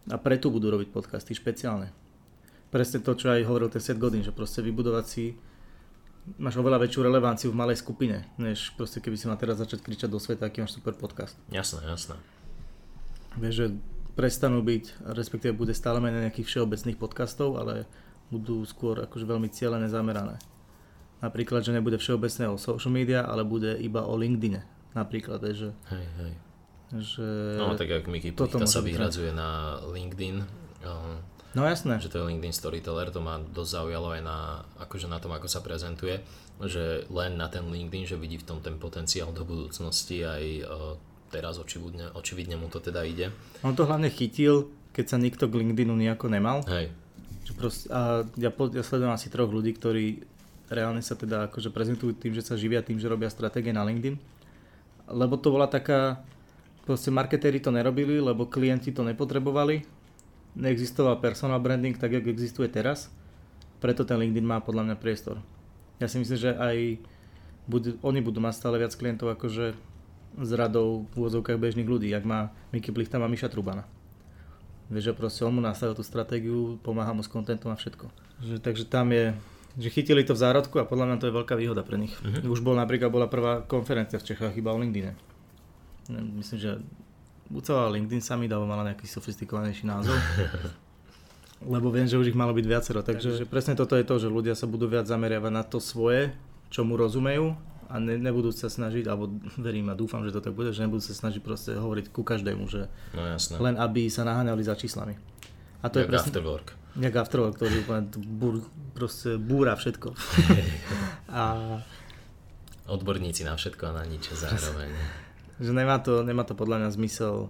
[0.06, 1.90] a preto budú robiť podcasty špeciálne.
[2.70, 5.34] Presne to, čo aj hovoril ten set Godin, že proste vybudovať si
[6.34, 10.10] máš oveľa väčšiu relevanciu v malej skupine, než proste keby si ma teraz začať kričať
[10.10, 11.38] do sveta, aký máš super podcast.
[11.54, 12.18] Jasné, jasné.
[13.38, 13.66] Vieš, že
[14.18, 17.86] prestanú byť, respektíve bude stále menej nejakých všeobecných podcastov, ale
[18.32, 20.40] budú skôr akože veľmi cieľené zamerané.
[21.22, 24.64] Napríklad, že nebude všeobecné o social media, ale bude iba o LinkedIne.
[24.96, 25.70] Napríklad, že...
[25.92, 26.32] Hej, hej.
[26.86, 27.26] Že...
[27.60, 30.38] No tak jak Plichta sa vyhradzuje na LinkedIn,
[31.56, 31.96] No jasné.
[31.96, 35.48] Že to je LinkedIn Storyteller, to ma dosť zaujalo aj na, akože na tom, ako
[35.48, 36.20] sa prezentuje,
[36.60, 41.00] že len na ten LinkedIn, že vidí v tom ten potenciál do budúcnosti aj uh,
[41.32, 43.32] teraz očividne, očividne mu to teda ide.
[43.64, 46.60] On to hlavne chytil, keď sa nikto k LinkedInu nejako nemal.
[46.68, 46.92] Hej.
[47.48, 50.28] Že proste, a ja, ja sledujem asi troch ľudí, ktorí
[50.68, 54.20] reálne sa teda akože prezentujú tým, že sa živia tým, že robia stratégie na LinkedIn.
[55.08, 56.20] Lebo to bola taká,
[56.84, 59.95] proste marketéri to nerobili, lebo klienti to nepotrebovali
[60.56, 63.12] neexistoval personal branding tak, ako existuje teraz.
[63.76, 65.38] Preto ten LinkedIn má podľa mňa priestor.
[66.00, 66.96] Ja si myslím, že aj
[67.68, 69.76] budú, oni budú mať stále viac klientov akože
[70.36, 73.84] s radou v úvodzovkách bežných ľudí, jak má Miky Plichta, má Miša Trubana.
[74.92, 78.06] Vieš, že proste on mu nastavil tú stratégiu, pomáha mu s kontentom a všetko.
[78.44, 79.34] Že, takže tam je,
[79.80, 82.14] že chytili to v zárodku a podľa mňa to je veľká výhoda pre nich.
[82.22, 82.54] Uh-huh.
[82.54, 85.16] Už bol napríklad bola prvá konferencia v Čechách iba o LinkedIne.
[86.38, 86.70] Myslím, že
[87.50, 90.16] LinkedIn sa mi dalo mala nejaký sofistikovanejší názov.
[91.72, 93.00] Lebo viem, že už ich malo byť viacero.
[93.00, 96.36] Takže že presne toto je to, že ľudia sa budú viac zameriavať na to svoje,
[96.68, 100.52] čo mu rozumejú a ne, nebudú sa snažiť, alebo verím a dúfam, že to tak
[100.58, 103.62] bude, že nebudú sa snažiť proste hovoriť ku každému, že no, jasné.
[103.62, 105.14] len aby sa naháňali za číslami.
[105.80, 106.30] A to Jak je presne...
[106.34, 106.68] Afterwork.
[106.96, 108.54] Jak Afterwork, ktorý úplne búr,
[108.96, 110.08] proste búra všetko.
[111.40, 111.42] a...
[112.90, 114.90] Odborníci na všetko a na nič zároveň.
[115.56, 117.48] Že nemá to, nemá to podľa mňa zmysel.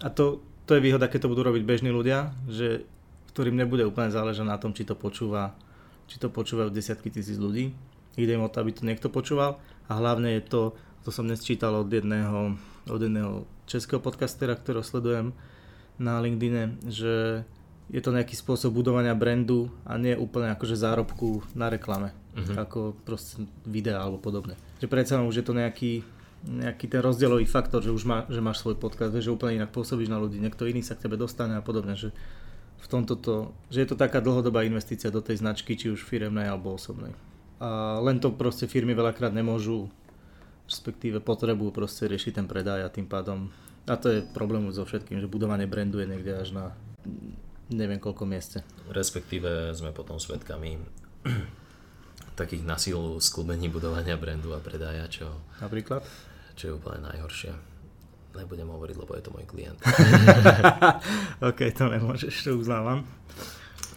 [0.00, 2.88] A to, to je výhoda, keď to budú robiť bežní ľudia, že
[3.32, 5.56] ktorým nebude úplne záležať na tom, či to počúva,
[6.08, 7.72] či to počúvajú desiatky tisíc ľudí.
[8.16, 9.56] Ide im o to, aby to niekto počúval
[9.88, 10.62] a hlavne je to,
[11.00, 15.32] to som dnes čítal od jedného, od jedného českého podcastera, ktorého sledujem
[15.96, 17.44] na LinkedIne, že
[17.88, 22.56] je to nejaký spôsob budovania brandu a nie úplne akože zárobku na reklame, uh-huh.
[22.68, 24.56] ako proste videa alebo podobne.
[24.80, 26.04] Že predsa už je to nejaký
[26.42, 29.70] nejaký ten rozdielový faktor, že už má, že máš svoj podcast, vieš, že úplne inak
[29.70, 32.10] pôsobíš na ľudí, niekto iný sa k tebe dostane a podobne, že
[32.82, 36.50] v tomto to, že je to taká dlhodobá investícia do tej značky, či už firemnej
[36.50, 37.14] alebo osobnej.
[37.62, 39.86] A len to proste firmy veľakrát nemôžu,
[40.66, 43.54] respektíve potrebujú proste riešiť ten predaj a tým pádom,
[43.86, 46.64] a to je problém so všetkým, že budovanie brandu je niekde až na
[47.70, 48.62] neviem koľko mieste.
[48.90, 50.78] Respektíve sme potom svetkami
[52.40, 55.26] takých nasilu sklubení budovania brandu a predaja, čo...
[55.58, 56.02] Napríklad?
[56.62, 57.50] Čo je úplne najhoršie.
[58.38, 59.82] Nebudem hovoriť, lebo je to môj klient.
[61.50, 63.02] OK, to nemôžeš, to uznávam.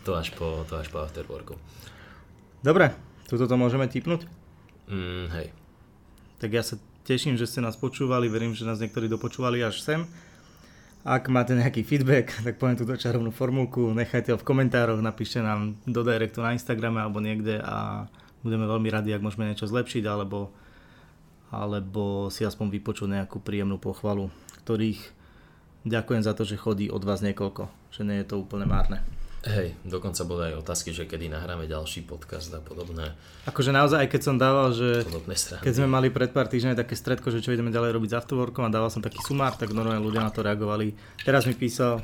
[0.01, 1.61] To až po, to až po afterworku.
[2.65, 2.89] Dobre,
[3.29, 4.25] tuto to môžeme tipnúť?
[4.89, 5.53] Mm, hej.
[6.41, 10.01] Tak ja sa teším, že ste nás počúvali, verím, že nás niektorí dopočúvali až sem.
[11.05, 15.77] Ak máte nejaký feedback, tak poviem túto čarovnú formulku, nechajte ho v komentároch, napíšte nám
[15.85, 18.09] do directu na Instagrame alebo niekde a
[18.41, 20.49] budeme veľmi radi, ak môžeme niečo zlepšiť alebo,
[21.53, 24.29] alebo si aspoň vypočuť nejakú príjemnú pochvalu,
[24.65, 25.01] ktorých
[25.85, 29.05] ďakujem za to, že chodí od vás niekoľko, že nie je to úplne márne.
[29.45, 33.13] Hej, dokonca boli aj otázky, že kedy nahráme ďalší podcast a podobné.
[33.45, 35.05] Akože naozaj, aj keď som dával, že
[35.61, 38.65] keď sme mali pred pár týždňami také stredko, že čo ideme ďalej robiť s afterworkom
[38.65, 40.97] a dával som taký sumár, tak normálne ľudia na to reagovali.
[41.21, 42.01] Teraz mi písal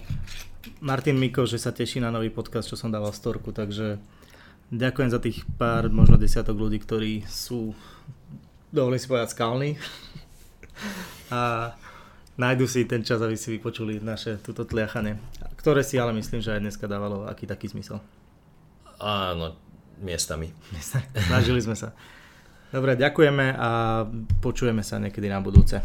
[0.85, 3.97] Martin Miko, že sa teší na nový podcast, čo som dával v storku, takže
[4.69, 7.73] ďakujem za tých pár, možno desiatok ľudí, ktorí sú,
[8.71, 9.77] dovolím si povedať, skalní.
[11.35, 11.71] a
[12.39, 15.19] nájdu si ten čas, aby si vypočuli naše túto tliachanie
[15.61, 18.01] ktoré si ale myslím, že aj dneska dávalo aký taký zmysel.
[18.97, 19.53] Áno,
[20.01, 20.49] miestami.
[21.29, 21.93] Snažili sme sa.
[22.73, 23.69] Dobre, ďakujeme a
[24.41, 25.77] počujeme sa niekedy na budúce.